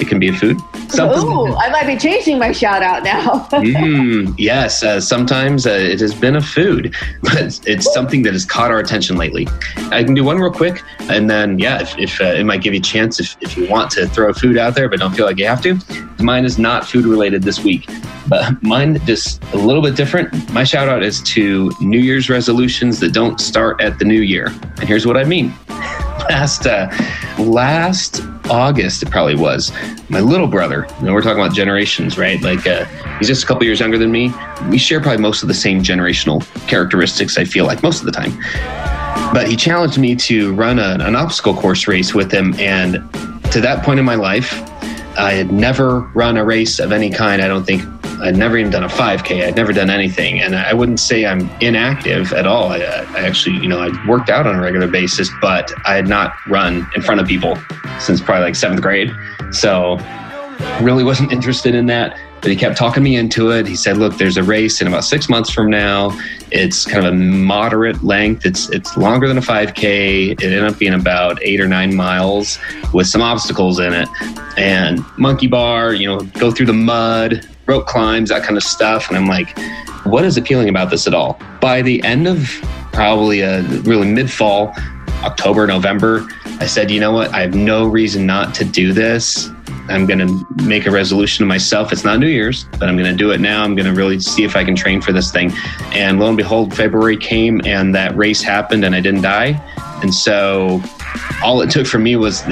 it 0.00 0.08
can 0.08 0.18
be 0.18 0.28
a 0.28 0.32
food. 0.32 0.58
Ooh, 0.98 1.54
I 1.54 1.68
might 1.70 1.86
be 1.86 1.96
changing 1.96 2.38
my 2.38 2.52
shout 2.52 2.82
out 2.82 3.02
now. 3.04 3.20
mm, 3.50 4.34
yes, 4.38 4.82
uh, 4.82 5.00
sometimes 5.00 5.66
uh, 5.66 5.70
it 5.70 6.00
has 6.00 6.14
been 6.14 6.36
a 6.36 6.40
food, 6.40 6.94
but 7.22 7.60
it's 7.66 7.92
something 7.92 8.22
that 8.22 8.32
has 8.32 8.44
caught 8.44 8.70
our 8.70 8.78
attention 8.78 9.16
lately. 9.16 9.46
I 9.92 10.02
can 10.02 10.14
do 10.14 10.24
one 10.24 10.38
real 10.38 10.50
quick, 10.50 10.82
and 11.02 11.28
then, 11.28 11.58
yeah, 11.58 11.80
if, 11.80 11.98
if 11.98 12.20
uh, 12.20 12.24
it 12.24 12.44
might 12.44 12.62
give 12.62 12.74
you 12.74 12.80
a 12.80 12.82
chance 12.82 13.20
if, 13.20 13.36
if 13.40 13.56
you 13.56 13.68
want 13.68 13.90
to 13.92 14.08
throw 14.08 14.32
food 14.32 14.56
out 14.56 14.74
there, 14.74 14.88
but 14.88 14.98
don't 14.98 15.14
feel 15.14 15.26
like 15.26 15.38
you 15.38 15.46
have 15.46 15.62
to. 15.62 15.78
Mine 16.18 16.44
is 16.44 16.58
not 16.58 16.86
food 16.86 17.04
related 17.04 17.42
this 17.42 17.62
week, 17.62 17.88
but 18.28 18.62
mine 18.62 19.00
just 19.06 19.42
a 19.52 19.58
little 19.58 19.82
bit 19.82 19.96
different. 19.96 20.52
My 20.52 20.64
shout 20.64 20.88
out 20.88 21.02
is 21.02 21.20
to 21.22 21.70
New 21.80 22.00
Year's 22.00 22.28
resolutions 22.28 23.00
that 23.00 23.12
don't 23.12 23.40
start 23.40 23.80
at 23.80 23.98
the 23.98 24.04
new 24.04 24.20
year. 24.20 24.46
And 24.46 24.88
here's 24.88 25.06
what 25.06 25.16
I 25.16 25.24
mean 25.24 25.54
last 26.30 26.66
uh, 26.66 26.88
last 27.38 28.22
August, 28.48 29.02
it 29.02 29.10
probably 29.10 29.34
was. 29.34 29.72
My 30.08 30.20
little 30.20 30.46
brother. 30.46 30.86
You 31.00 31.06
know, 31.06 31.12
we're 31.12 31.22
talking 31.22 31.42
about 31.42 31.54
generations, 31.54 32.16
right? 32.16 32.40
Like 32.40 32.66
uh, 32.66 32.84
he's 33.18 33.26
just 33.26 33.42
a 33.42 33.46
couple 33.46 33.64
years 33.64 33.80
younger 33.80 33.98
than 33.98 34.12
me. 34.12 34.32
We 34.68 34.78
share 34.78 35.00
probably 35.00 35.20
most 35.20 35.42
of 35.42 35.48
the 35.48 35.54
same 35.54 35.82
generational 35.82 36.40
characteristics. 36.68 37.36
I 37.36 37.44
feel 37.44 37.66
like 37.66 37.82
most 37.82 38.00
of 38.00 38.06
the 38.06 38.12
time. 38.12 38.32
But 39.34 39.48
he 39.48 39.56
challenged 39.56 39.98
me 39.98 40.14
to 40.16 40.54
run 40.54 40.78
a, 40.78 40.96
an 41.00 41.16
obstacle 41.16 41.54
course 41.54 41.88
race 41.88 42.14
with 42.14 42.32
him, 42.32 42.54
and 42.58 42.94
to 43.52 43.60
that 43.60 43.84
point 43.84 43.98
in 43.98 44.04
my 44.04 44.14
life, 44.14 44.52
I 45.18 45.32
had 45.32 45.52
never 45.52 46.00
run 46.14 46.36
a 46.36 46.44
race 46.44 46.78
of 46.78 46.92
any 46.92 47.10
kind. 47.10 47.42
I 47.42 47.48
don't 47.48 47.64
think 47.64 47.82
I'd 48.22 48.36
never 48.36 48.58
even 48.58 48.70
done 48.70 48.84
a 48.84 48.88
5K. 48.88 49.46
I'd 49.46 49.56
never 49.56 49.72
done 49.72 49.90
anything, 49.90 50.40
and 50.40 50.54
I 50.54 50.74
wouldn't 50.74 51.00
say 51.00 51.24
I'm 51.24 51.48
inactive 51.60 52.32
at 52.32 52.46
all. 52.46 52.72
I, 52.72 52.78
I 52.78 53.20
actually, 53.20 53.56
you 53.56 53.68
know, 53.68 53.80
I 53.80 54.06
worked 54.06 54.28
out 54.28 54.46
on 54.46 54.56
a 54.56 54.60
regular 54.60 54.88
basis, 54.88 55.30
but 55.40 55.72
I 55.86 55.94
had 55.94 56.06
not 56.06 56.34
run 56.46 56.86
in 56.94 57.02
front 57.02 57.20
of 57.20 57.26
people 57.26 57.56
since 57.98 58.20
probably 58.20 58.44
like 58.44 58.56
seventh 58.56 58.82
grade. 58.82 59.10
So, 59.52 59.98
really 60.80 61.04
wasn't 61.04 61.32
interested 61.36 61.74
in 61.74 61.86
that. 61.86 62.18
But 62.40 62.50
he 62.50 62.56
kept 62.56 62.78
talking 62.78 63.02
me 63.02 63.16
into 63.16 63.50
it. 63.50 63.66
He 63.66 63.76
said, 63.76 63.98
"Look, 63.98 64.16
there's 64.16 64.38
a 64.38 64.42
race 64.42 64.80
in 64.80 64.86
about 64.86 65.04
six 65.04 65.28
months 65.28 65.50
from 65.50 65.68
now. 65.68 66.18
It's 66.50 66.86
kind 66.86 67.04
of 67.04 67.12
a 67.12 67.16
moderate 67.16 68.02
length. 68.02 68.46
It's 68.46 68.70
it's 68.70 68.96
longer 68.96 69.28
than 69.28 69.36
a 69.36 69.42
5K. 69.42 70.32
It 70.32 70.42
ended 70.42 70.64
up 70.64 70.78
being 70.78 70.94
about 70.94 71.38
eight 71.42 71.60
or 71.60 71.68
nine 71.68 71.94
miles 71.94 72.58
with 72.94 73.06
some 73.06 73.20
obstacles 73.20 73.78
in 73.78 73.92
it, 73.92 74.08
and 74.56 75.04
monkey 75.18 75.48
bar. 75.48 75.92
You 75.92 76.08
know, 76.08 76.20
go 76.38 76.50
through 76.50 76.66
the 76.66 76.72
mud, 76.72 77.46
rope 77.70 77.86
climbs, 77.86 78.30
that 78.30 78.42
kind 78.42 78.56
of 78.56 78.64
stuff. 78.64 79.08
And 79.08 79.16
I'm 79.16 79.26
like, 79.26 79.56
what 80.04 80.24
is 80.24 80.36
appealing 80.36 80.68
about 80.68 80.90
this 80.90 81.06
at 81.06 81.14
all? 81.14 81.40
By 81.60 81.82
the 81.82 82.02
end 82.02 82.26
of 82.26 82.50
probably 82.92 83.42
a 83.42 83.62
really 83.82 84.10
mid 84.10 84.28
fall, 84.28 84.74
October, 85.22 85.68
November, 85.68 86.26
I 86.58 86.66
said, 86.66 86.90
you 86.90 86.98
know 86.98 87.12
what? 87.12 87.32
I 87.32 87.42
have 87.42 87.54
no 87.54 87.86
reason 87.86 88.26
not 88.26 88.54
to 88.56 88.64
do 88.64 88.92
this. 88.92 89.48
I'm 89.88 90.04
going 90.06 90.18
to 90.18 90.46
make 90.64 90.86
a 90.86 90.90
resolution 90.90 91.44
to 91.44 91.48
myself. 91.48 91.92
It's 91.92 92.04
not 92.04 92.18
New 92.18 92.26
Year's, 92.26 92.64
but 92.78 92.88
I'm 92.88 92.96
going 92.96 93.10
to 93.10 93.16
do 93.16 93.30
it 93.30 93.40
now. 93.40 93.62
I'm 93.62 93.76
going 93.76 93.86
to 93.86 93.94
really 93.94 94.18
see 94.18 94.42
if 94.42 94.56
I 94.56 94.64
can 94.64 94.74
train 94.74 95.00
for 95.00 95.12
this 95.12 95.30
thing. 95.30 95.52
And 95.92 96.18
lo 96.18 96.28
and 96.28 96.36
behold, 96.36 96.74
February 96.74 97.16
came 97.16 97.60
and 97.64 97.94
that 97.94 98.16
race 98.16 98.42
happened 98.42 98.84
and 98.84 98.96
I 98.96 99.00
didn't 99.00 99.22
die. 99.22 99.60
And 100.02 100.12
so 100.12 100.82
all 101.42 101.60
it 101.60 101.70
took 101.70 101.86
for 101.86 101.98
me 101.98 102.16
was 102.16 102.44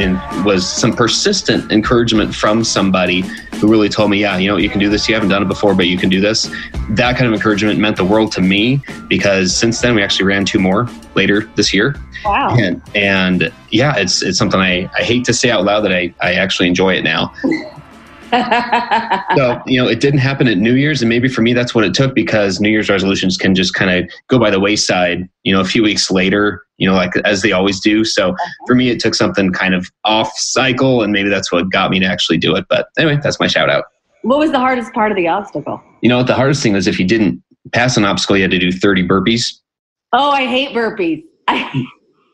was 0.45 0.69
some 0.69 0.95
persistent 0.95 1.73
encouragement 1.73 2.35
from 2.35 2.63
somebody 2.63 3.25
who 3.59 3.69
really 3.69 3.89
told 3.89 4.11
me, 4.11 4.19
yeah, 4.19 4.39
you 4.39 4.49
know, 4.49 4.57
you 4.57 4.69
can 4.69 4.79
do 4.79 4.89
this. 4.89 5.09
You 5.09 5.15
haven't 5.15 5.31
done 5.31 5.43
it 5.43 5.49
before, 5.49 5.75
but 5.75 5.87
you 5.87 5.99
can 5.99 6.09
do 6.09 6.21
this. 6.21 6.51
That 6.91 7.17
kind 7.17 7.27
of 7.27 7.35
encouragement 7.35 7.79
meant 7.79 7.97
the 7.97 8.05
world 8.05 8.33
to 8.33 8.41
me 8.41 8.81
because 9.09 9.55
since 9.55 9.81
then 9.81 9.95
we 9.95 10.03
actually 10.03 10.27
ran 10.27 10.45
two 10.45 10.59
more 10.59 10.89
later 11.15 11.43
this 11.57 11.75
year. 11.75 11.97
Wow. 12.25 12.57
And, 12.57 12.83
and 12.95 13.53
yeah, 13.71 13.97
it's 13.97 14.23
it's 14.23 14.39
something 14.39 14.61
I, 14.61 14.91
I 14.97 15.03
hate 15.03 15.25
to 15.27 15.35
say 15.35 15.51
out 15.51 15.65
loud 15.65 15.81
that 15.81 15.93
I, 15.93 16.15
I 16.21 16.35
actually 16.35 16.69
enjoy 16.69 16.95
it 16.95 17.03
now. 17.03 17.33
so 19.37 19.63
you 19.67 19.81
know 19.81 19.89
it 19.89 20.01
didn't 20.01 20.19
happen 20.19 20.49
at 20.49 20.59
new 20.59 20.75
year's 20.75 21.01
and 21.03 21.09
maybe 21.09 21.29
for 21.29 21.41
me 21.41 21.53
that's 21.53 21.75
what 21.75 21.85
it 21.85 21.95
took 21.95 22.15
because 22.15 22.61
new 22.61 22.69
year's 22.69 22.91
resolutions 22.91 23.37
can 23.37 23.55
just 23.55 23.75
kind 23.75 23.91
of 23.91 24.11
go 24.29 24.39
by 24.39 24.51
the 24.51 24.61
wayside 24.61 25.29
you 25.45 25.53
know 25.53 25.61
a 25.61 25.65
few 25.65 25.83
weeks 25.83 26.11
later 26.11 26.63
you 26.77 26.89
know 26.89 26.95
like 26.95 27.17
as 27.25 27.43
they 27.43 27.53
always 27.53 27.81
do. 27.81 28.05
So 28.05 28.31
uh-huh. 28.31 28.51
for 28.67 28.75
me 28.75 28.91
it 28.91 29.01
took 29.01 29.15
something 29.15 29.53
kind 29.53 29.75
of 29.75 29.91
off 30.05 30.33
cycle 30.37 31.03
and 31.03 31.13
maybe 31.13 31.29
that's 31.29 31.51
what 31.51 31.71
got 31.71 31.91
me 31.91 32.01
to 32.01 32.07
actually 32.07 32.39
do 32.39 32.55
it 32.55 32.67
but 32.69 32.89
anyway 32.99 33.19
that's 33.23 33.41
my 33.41 33.47
shout 33.47 33.71
out 33.71 33.85
what 34.23 34.39
was 34.39 34.51
the 34.51 34.59
hardest 34.59 34.93
part 34.93 35.13
of 35.13 35.17
the 35.17 35.29
obstacle? 35.29 35.81
You 36.03 36.09
know 36.09 36.19
what 36.19 36.27
the 36.27 36.35
hardest 36.35 36.63
thing 36.63 36.73
was 36.73 36.87
if 36.87 36.99
you 36.99 37.07
didn't 37.07 37.43
pass 37.73 37.97
an 37.97 38.05
obstacle 38.05 38.37
you 38.37 38.43
had 38.43 38.51
to 38.51 38.59
do 38.59 38.73
30 38.73 39.07
burpees. 39.07 39.53
Oh 40.13 40.31
i 40.31 40.47
hate 40.47 40.71
burpees. 40.75 41.25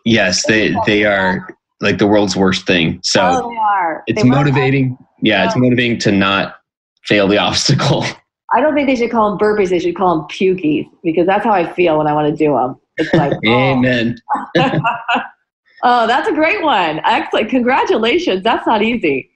Yes 0.07 0.45
they 0.47 0.77
they 0.85 1.05
are 1.07 1.49
like 1.85 1.99
the 1.99 2.07
world's 2.07 2.35
worst 2.35 2.67
thing. 2.67 3.01
So 3.05 3.21
oh, 3.23 3.51
they 3.51 3.57
are. 3.57 4.03
it's 4.07 4.23
They 4.23 4.29
motivating 4.29 4.99
yeah, 5.25 5.47
it's 5.47 5.57
motivating 5.57 5.99
to 6.01 6.13
not 6.13 6.57
fail 7.05 7.27
the 7.27 7.39
obstacle. 7.47 8.05
I 8.53 8.61
don't 8.61 8.75
think 8.75 8.87
they 8.87 8.97
should 8.97 9.11
call 9.11 9.31
them 9.31 9.39
burpees. 9.39 9.71
They 9.71 9.81
should 9.81 9.97
call 9.97 10.19
them 10.19 10.27
pukies 10.29 10.89
because 11.03 11.27
that's 11.27 11.45
how 11.45 11.53
I 11.53 11.71
feel 11.73 11.99
when 11.99 12.07
I 12.07 12.13
want 12.13 12.29
to 12.31 12.37
do 12.37 12.53
them. 12.53 12.77
It's 12.99 13.13
like, 13.13 13.33
oh. 13.47 13.51
Amen. 13.51 14.17
oh, 15.83 16.07
that's 16.07 16.29
a 16.29 16.33
great 16.33 16.63
one. 16.63 17.01
Excellent. 17.05 17.49
Congratulations. 17.49 18.45
That's 18.45 18.67
not 18.67 18.83
easy. 18.83 19.31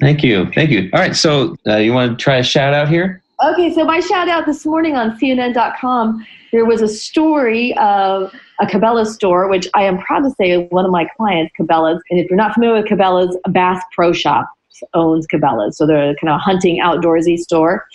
Thank 0.00 0.22
you. 0.22 0.50
Thank 0.52 0.70
you. 0.70 0.90
All 0.92 1.00
right. 1.00 1.16
So, 1.16 1.56
uh, 1.66 1.76
you 1.76 1.92
want 1.92 2.18
to 2.18 2.22
try 2.22 2.36
a 2.36 2.42
shout 2.42 2.74
out 2.74 2.88
here? 2.88 3.22
Okay. 3.42 3.72
So, 3.72 3.84
my 3.84 4.00
shout 4.00 4.28
out 4.28 4.44
this 4.44 4.66
morning 4.66 4.96
on 4.96 5.18
CNN.com, 5.18 6.24
there 6.52 6.64
was 6.64 6.82
a 6.82 6.88
story 6.88 7.76
of 7.78 8.32
a 8.60 8.66
Cabela's 8.66 9.14
store, 9.14 9.48
which 9.48 9.66
I 9.74 9.84
am 9.84 9.98
proud 9.98 10.20
to 10.20 10.30
say 10.32 10.50
is 10.50 10.70
one 10.70 10.84
of 10.84 10.90
my 10.90 11.08
clients, 11.16 11.52
Cabela's. 11.58 12.02
And 12.10 12.20
if 12.20 12.28
you're 12.28 12.36
not 12.36 12.54
familiar 12.54 12.82
with 12.82 12.90
Cabela's, 12.90 13.36
Bass 13.48 13.82
Pro 13.94 14.12
Shop 14.12 14.48
owns 14.94 15.26
Cabela's. 15.26 15.76
So 15.76 15.86
they're 15.86 16.14
kind 16.16 16.32
of 16.32 16.40
hunting 16.40 16.80
outdoorsy 16.80 17.38
store. 17.38 17.86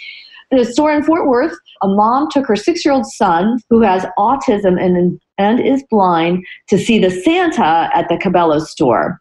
A 0.52 0.66
store 0.66 0.92
in 0.92 1.04
Fort 1.04 1.28
Worth, 1.28 1.58
a 1.82 1.88
mom 1.88 2.30
took 2.30 2.46
her 2.46 2.56
six 2.56 2.86
year 2.86 2.94
old 2.94 3.08
son, 3.08 3.60
who 3.72 3.82
has 3.82 4.06
autism 4.20 4.80
and, 4.80 5.20
and 5.40 5.60
is 5.60 5.84
blind, 5.90 6.46
to 6.70 6.78
see 6.78 7.00
the 7.00 7.10
Santa 7.10 7.90
at 7.94 8.08
the 8.08 8.16
Cabela's 8.16 8.70
store. 8.70 9.20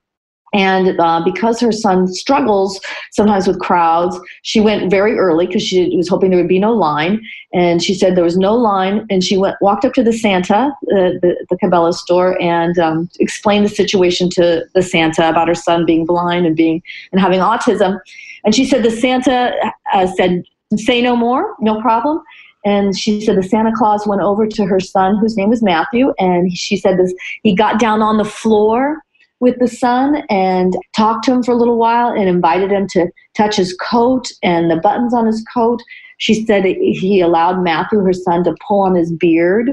And 0.52 1.00
uh, 1.00 1.22
because 1.24 1.60
her 1.60 1.72
son 1.72 2.06
struggles 2.08 2.80
sometimes 3.10 3.46
with 3.46 3.58
crowds, 3.58 4.18
she 4.42 4.60
went 4.60 4.90
very 4.90 5.18
early 5.18 5.46
because 5.46 5.62
she 5.62 5.96
was 5.96 6.08
hoping 6.08 6.30
there 6.30 6.38
would 6.38 6.48
be 6.48 6.58
no 6.58 6.74
line. 6.74 7.22
And 7.54 7.82
she 7.82 7.94
said 7.94 8.16
there 8.16 8.24
was 8.24 8.36
no 8.36 8.54
line. 8.54 9.06
And 9.08 9.24
she 9.24 9.38
went 9.38 9.56
walked 9.62 9.84
up 9.84 9.94
to 9.94 10.02
the 10.02 10.12
Santa, 10.12 10.72
uh, 10.92 11.16
the, 11.22 11.46
the 11.48 11.56
Cabela 11.56 11.94
store, 11.94 12.40
and 12.40 12.78
um, 12.78 13.08
explained 13.18 13.64
the 13.64 13.70
situation 13.70 14.28
to 14.30 14.64
the 14.74 14.82
Santa 14.82 15.28
about 15.28 15.48
her 15.48 15.54
son 15.54 15.86
being 15.86 16.04
blind 16.04 16.46
and 16.46 16.54
being 16.54 16.82
and 17.12 17.20
having 17.20 17.40
autism. 17.40 17.98
And 18.44 18.54
she 18.54 18.66
said 18.66 18.82
the 18.82 18.90
Santa 18.90 19.54
uh, 19.94 20.06
said, 20.06 20.44
"Say 20.76 21.00
no 21.00 21.16
more, 21.16 21.54
no 21.60 21.80
problem." 21.80 22.22
And 22.64 22.96
she 22.96 23.20
said 23.20 23.36
the 23.36 23.42
Santa 23.42 23.72
Claus 23.74 24.06
went 24.06 24.20
over 24.20 24.46
to 24.46 24.64
her 24.66 24.78
son, 24.78 25.16
whose 25.18 25.36
name 25.36 25.48
was 25.48 25.62
Matthew, 25.62 26.12
and 26.18 26.52
she 26.56 26.76
said 26.76 26.98
this. 26.98 27.12
He 27.42 27.54
got 27.54 27.80
down 27.80 28.02
on 28.02 28.18
the 28.18 28.24
floor 28.24 29.02
with 29.42 29.58
the 29.58 29.66
son 29.66 30.22
and 30.30 30.76
talked 30.96 31.24
to 31.24 31.32
him 31.32 31.42
for 31.42 31.50
a 31.50 31.56
little 31.56 31.76
while 31.76 32.12
and 32.12 32.28
invited 32.28 32.70
him 32.70 32.86
to 32.86 33.08
touch 33.36 33.56
his 33.56 33.74
coat 33.74 34.30
and 34.44 34.70
the 34.70 34.76
buttons 34.76 35.12
on 35.12 35.26
his 35.26 35.44
coat. 35.52 35.82
She 36.18 36.46
said 36.46 36.64
he 36.64 37.20
allowed 37.20 37.60
Matthew, 37.60 37.98
her 37.98 38.12
son, 38.12 38.44
to 38.44 38.54
pull 38.66 38.82
on 38.82 38.94
his 38.94 39.12
beard. 39.12 39.72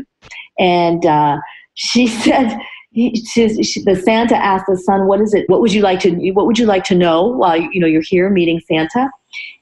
And 0.58 1.05
uh, 1.05 1.38
she 1.75 2.08
said, 2.23 2.58
he, 2.91 3.15
she, 3.23 3.63
she, 3.63 3.84
the 3.84 3.95
Santa 3.95 4.36
asked 4.36 4.65
the 4.67 4.75
son, 4.75 5.05
"What 5.05 5.21
is 5.21 5.36
it? 5.36 5.47
What 5.47 5.62
would 5.62 5.71
you 5.71 5.84
like 5.84 5.99
to? 5.99 6.32
What 6.32 6.47
would 6.47 6.58
you 6.58 6.65
like 6.65 6.84
to 6.86 6.95
know 6.95 7.27
while 7.27 7.55
you 7.55 7.79
know 7.79 7.86
you're 7.86 8.01
here 8.01 8.32
meeting 8.32 8.60
Santa?" 8.67 9.12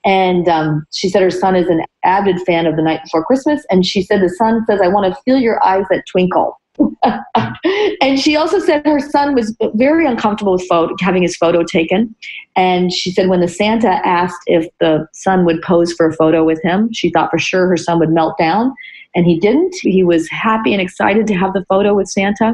And 0.05 0.47
um, 0.47 0.87
she 0.93 1.09
said 1.09 1.21
her 1.21 1.29
son 1.29 1.57
is 1.57 1.67
an 1.67 1.83
avid 2.05 2.39
fan 2.43 2.65
of 2.65 2.77
The 2.77 2.81
Night 2.81 3.01
Before 3.03 3.25
Christmas, 3.25 3.65
and 3.69 3.85
she 3.85 4.01
said 4.01 4.21
the 4.21 4.29
son 4.29 4.63
says, 4.65 4.79
"I 4.81 4.87
want 4.87 5.13
to 5.13 5.21
feel 5.23 5.37
your 5.37 5.61
eyes 5.65 5.83
that 5.89 6.05
twinkle." 6.09 6.57
and 8.01 8.19
she 8.19 8.35
also 8.35 8.59
said 8.59 8.85
her 8.85 8.99
son 8.99 9.33
was 9.33 9.55
very 9.75 10.05
uncomfortable 10.05 10.53
with 10.53 10.67
photo, 10.67 10.95
having 10.99 11.21
his 11.21 11.35
photo 11.35 11.63
taken. 11.63 12.15
And 12.55 12.91
she 12.93 13.11
said 13.11 13.29
when 13.29 13.41
the 13.41 13.47
Santa 13.47 14.05
asked 14.05 14.41
if 14.47 14.67
the 14.79 15.07
son 15.13 15.45
would 15.45 15.61
pose 15.61 15.93
for 15.93 16.07
a 16.07 16.13
photo 16.13 16.43
with 16.43 16.61
him, 16.63 16.91
she 16.93 17.09
thought 17.09 17.31
for 17.31 17.39
sure 17.39 17.67
her 17.67 17.77
son 17.77 17.99
would 17.99 18.11
melt 18.11 18.37
down. 18.37 18.73
And 19.15 19.25
he 19.25 19.39
didn't. 19.39 19.75
He 19.81 20.03
was 20.03 20.29
happy 20.29 20.73
and 20.73 20.81
excited 20.81 21.25
to 21.27 21.33
have 21.33 21.53
the 21.53 21.65
photo 21.65 21.95
with 21.95 22.07
Santa 22.07 22.53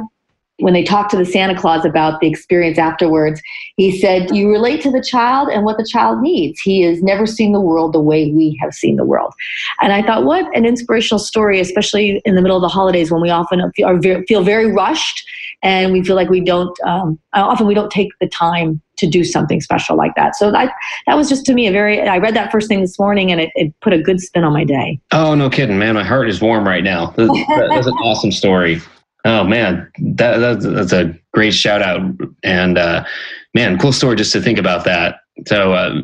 when 0.60 0.74
they 0.74 0.84
talked 0.84 1.10
to 1.12 1.18
the 1.18 1.26
Santa 1.26 1.60
Claus 1.60 1.84
about 1.84 2.22
the 2.22 2.28
experience 2.28 2.78
afterwards, 2.78 3.42
he 3.76 4.00
said, 4.00 4.36
You 4.36 4.50
relate 4.50 4.82
to 4.82 4.92
the 4.92 5.02
child 5.02 5.50
and 5.50 5.66
what 5.66 5.78
the 5.78 5.86
child 5.86 6.22
needs. 6.22 6.60
He 6.62 6.82
has 6.82 7.02
never 7.02 7.26
seen 7.26 7.54
the 7.54 7.60
world 7.60 7.94
the 7.94 8.00
way 8.00 8.32
we 8.32 8.58
have 8.62 8.74
seen 8.74 8.96
the 8.96 9.06
world. 9.06 9.34
And 9.82 9.92
I 9.92 10.04
thought, 10.04 10.26
what 10.26 10.46
an 10.56 10.66
inspirational 10.66 11.20
story, 11.20 11.60
especially 11.60 12.22
in 12.24 12.36
the 12.36 12.42
middle 12.42 12.58
of 12.58 12.62
the 12.62 12.70
holidays 12.70 13.12
when 13.12 13.22
we 13.22 13.30
often 13.30 13.72
feel, 13.76 13.88
are, 13.88 14.02
feel 14.28 14.44
very 14.44 14.72
rushed 14.72 15.26
and 15.64 15.92
we 15.92 16.04
feel 16.04 16.16
like 16.16 16.30
we 16.30 16.42
don't, 16.42 16.78
um, 16.86 17.18
often 17.34 17.66
we 17.66 17.74
don't 17.74 17.92
take 17.92 18.12
the 18.20 18.28
time 18.28 18.82
to 18.98 19.08
do 19.08 19.24
something 19.24 19.60
special 19.60 19.98
like 19.98 20.14
that. 20.16 20.36
So 20.36 20.52
that, 20.52 20.72
that 21.08 21.18
was 21.18 21.30
just 21.30 21.46
to 21.48 21.54
me 21.54 21.68
a 21.68 21.72
very, 21.72 22.00
I 22.02 22.20
read 22.20 22.36
that 22.36 22.52
first 22.52 22.68
thing 22.68 22.82
this 22.82 23.00
morning 23.00 23.32
and 23.32 23.42
it, 23.42 23.50
it 23.56 23.74
put 23.80 23.92
a 23.92 23.98
good 23.98 24.22
spin 24.22 24.44
on 24.44 24.54
my 24.54 24.66
day. 24.66 25.00
Oh, 25.12 25.34
no 25.34 25.50
kidding, 25.50 25.80
man. 25.80 25.96
My 25.96 26.04
heart 26.04 26.30
is 26.30 26.42
warm 26.42 26.68
right 26.68 26.84
now. 26.84 27.08
That, 27.18 27.68
that's 27.70 27.88
an 27.88 27.94
awesome 27.94 28.32
story. 28.32 28.82
Oh 29.26 29.44
man, 29.46 29.90
that, 30.00 30.38
that's 30.62 30.92
a 30.92 31.18
great 31.34 31.54
shout 31.54 31.82
out, 31.82 32.02
and 32.44 32.78
uh, 32.78 33.06
man, 33.54 33.78
cool 33.78 33.94
story 33.94 34.18
just 34.18 34.34
to 34.34 34.42
think 34.42 34.60
about 34.60 34.84
that. 34.84 35.22
So, 35.48 35.74
uh, 35.74 36.02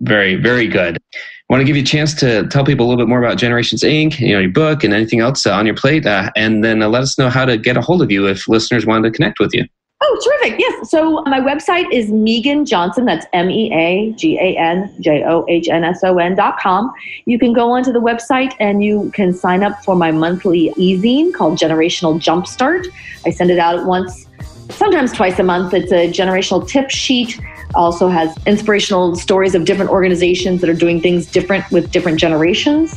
very, 0.00 0.36
very 0.36 0.66
good. 0.66 0.98
I 1.14 1.52
want 1.52 1.60
to 1.60 1.66
give 1.66 1.76
you 1.76 1.82
a 1.82 1.86
chance 1.86 2.14
to 2.14 2.46
tell 2.48 2.64
people 2.64 2.86
a 2.86 2.88
little 2.88 3.04
bit 3.04 3.08
more 3.08 3.22
about 3.22 3.36
Generations 3.36 3.82
Inc., 3.82 4.18
you 4.18 4.32
know, 4.32 4.40
your 4.40 4.50
book 4.50 4.82
and 4.82 4.94
anything 4.94 5.20
else 5.20 5.46
on 5.46 5.66
your 5.66 5.74
plate, 5.74 6.06
uh, 6.06 6.30
and 6.36 6.64
then 6.64 6.82
uh, 6.82 6.88
let 6.88 7.02
us 7.02 7.18
know 7.18 7.28
how 7.28 7.44
to 7.44 7.58
get 7.58 7.76
a 7.76 7.82
hold 7.82 8.00
of 8.00 8.10
you 8.10 8.26
if 8.26 8.48
listeners 8.48 8.86
want 8.86 9.04
to 9.04 9.10
connect 9.10 9.38
with 9.38 9.52
you. 9.52 9.66
Oh, 10.06 10.20
terrific. 10.22 10.60
Yes. 10.60 10.90
So 10.90 11.22
my 11.22 11.40
website 11.40 11.90
is 11.90 12.12
Meagan 12.12 12.66
Johnson. 12.66 13.06
That's 13.06 13.24
M 13.32 13.48
E 13.48 13.72
A 13.72 14.12
G 14.12 14.38
A 14.38 14.54
N 14.58 14.94
J 15.00 15.24
O 15.24 15.46
H 15.48 15.68
N 15.68 15.82
S 15.82 16.04
O 16.04 16.18
N 16.18 16.34
dot 16.34 16.58
com. 16.60 16.92
You 17.24 17.38
can 17.38 17.54
go 17.54 17.70
onto 17.70 17.90
the 17.90 18.00
website 18.00 18.54
and 18.60 18.84
you 18.84 19.10
can 19.14 19.32
sign 19.32 19.62
up 19.62 19.82
for 19.82 19.96
my 19.96 20.10
monthly 20.10 20.74
e-zine 20.76 21.32
called 21.32 21.58
Generational 21.58 22.20
Jumpstart. 22.20 22.86
I 23.24 23.30
send 23.30 23.50
it 23.50 23.58
out 23.58 23.86
once, 23.86 24.28
sometimes 24.68 25.10
twice 25.12 25.38
a 25.38 25.42
month. 25.42 25.72
It's 25.72 25.90
a 25.90 26.06
generational 26.08 26.68
tip 26.68 26.90
sheet 26.90 27.40
also 27.74 28.08
has 28.08 28.36
inspirational 28.46 29.16
stories 29.16 29.54
of 29.54 29.64
different 29.64 29.90
organizations 29.90 30.60
that 30.60 30.70
are 30.70 30.74
doing 30.74 31.00
things 31.00 31.26
different 31.26 31.68
with 31.70 31.90
different 31.90 32.18
generations. 32.18 32.96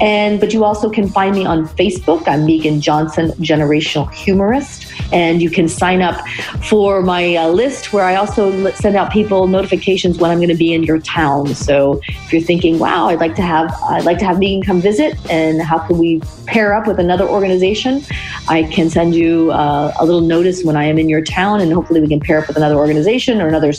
And 0.00 0.40
but 0.40 0.52
you 0.52 0.64
also 0.64 0.90
can 0.90 1.08
find 1.08 1.34
me 1.34 1.46
on 1.46 1.66
Facebook. 1.68 2.26
I'm 2.26 2.44
Meagan 2.44 2.80
Johnson, 2.80 3.30
generational 3.40 4.12
humorist, 4.12 4.86
and 5.12 5.42
you 5.42 5.50
can 5.50 5.68
sign 5.68 6.02
up 6.02 6.26
for 6.62 7.02
my 7.02 7.36
uh, 7.36 7.48
list 7.48 7.92
where 7.92 8.04
I 8.04 8.16
also 8.16 8.70
send 8.72 8.96
out 8.96 9.12
people 9.12 9.46
notifications 9.46 10.18
when 10.18 10.30
I'm 10.30 10.38
going 10.38 10.48
to 10.48 10.54
be 10.54 10.72
in 10.72 10.82
your 10.82 10.98
town. 11.00 11.54
So 11.54 12.00
if 12.08 12.32
you're 12.32 12.42
thinking, 12.42 12.78
"Wow, 12.78 13.08
I'd 13.08 13.20
like 13.20 13.34
to 13.36 13.42
have 13.42 13.74
I'd 13.88 14.04
like 14.04 14.18
to 14.18 14.24
have 14.24 14.38
Meagan 14.38 14.62
come 14.62 14.80
visit," 14.80 15.18
and 15.30 15.62
how 15.62 15.78
can 15.78 15.98
we 15.98 16.20
pair 16.46 16.74
up 16.74 16.86
with 16.86 16.98
another 16.98 17.26
organization? 17.26 18.02
I 18.48 18.64
can 18.64 18.90
send 18.90 19.14
you 19.14 19.52
uh, 19.52 19.92
a 19.98 20.04
little 20.04 20.20
notice 20.20 20.64
when 20.64 20.76
I 20.76 20.84
am 20.84 20.98
in 20.98 21.08
your 21.08 21.22
town, 21.22 21.60
and 21.60 21.72
hopefully 21.72 22.00
we 22.00 22.08
can 22.08 22.20
pair 22.20 22.38
up 22.38 22.48
with 22.48 22.56
another 22.56 22.76
organization 22.76 23.40
or 23.40 23.48
another 23.48 23.72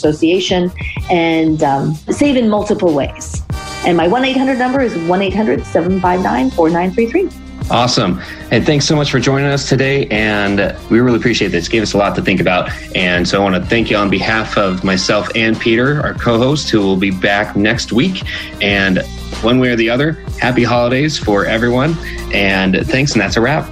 and 1.10 1.62
um, 1.62 1.94
save 1.94 2.36
in 2.36 2.48
multiple 2.48 2.92
ways. 2.92 3.42
And 3.86 3.96
my 3.96 4.08
1 4.08 4.24
800 4.24 4.58
number 4.58 4.80
is 4.80 4.96
1 4.96 5.22
800 5.22 5.64
759 5.64 6.50
4933. 6.50 7.46
Awesome. 7.70 8.20
And 8.52 8.64
thanks 8.64 8.84
so 8.84 8.94
much 8.94 9.10
for 9.10 9.18
joining 9.18 9.48
us 9.48 9.68
today. 9.68 10.06
And 10.06 10.76
we 10.88 11.00
really 11.00 11.18
appreciate 11.18 11.48
this. 11.48 11.66
It 11.66 11.70
gave 11.70 11.82
us 11.82 11.94
a 11.94 11.98
lot 11.98 12.14
to 12.14 12.22
think 12.22 12.40
about. 12.40 12.70
And 12.94 13.26
so 13.26 13.40
I 13.40 13.42
want 13.42 13.56
to 13.56 13.68
thank 13.68 13.90
you 13.90 13.96
on 13.96 14.08
behalf 14.08 14.56
of 14.56 14.84
myself 14.84 15.28
and 15.34 15.58
Peter, 15.58 16.00
our 16.00 16.14
co 16.14 16.38
host, 16.38 16.70
who 16.70 16.80
will 16.80 16.96
be 16.96 17.10
back 17.10 17.56
next 17.56 17.92
week. 17.92 18.22
And 18.62 19.02
one 19.42 19.58
way 19.58 19.70
or 19.70 19.76
the 19.76 19.90
other, 19.90 20.12
happy 20.40 20.62
holidays 20.62 21.18
for 21.18 21.44
everyone. 21.44 21.96
And 22.32 22.86
thanks. 22.86 23.12
And 23.12 23.20
that's 23.20 23.36
a 23.36 23.40
wrap. 23.40 23.68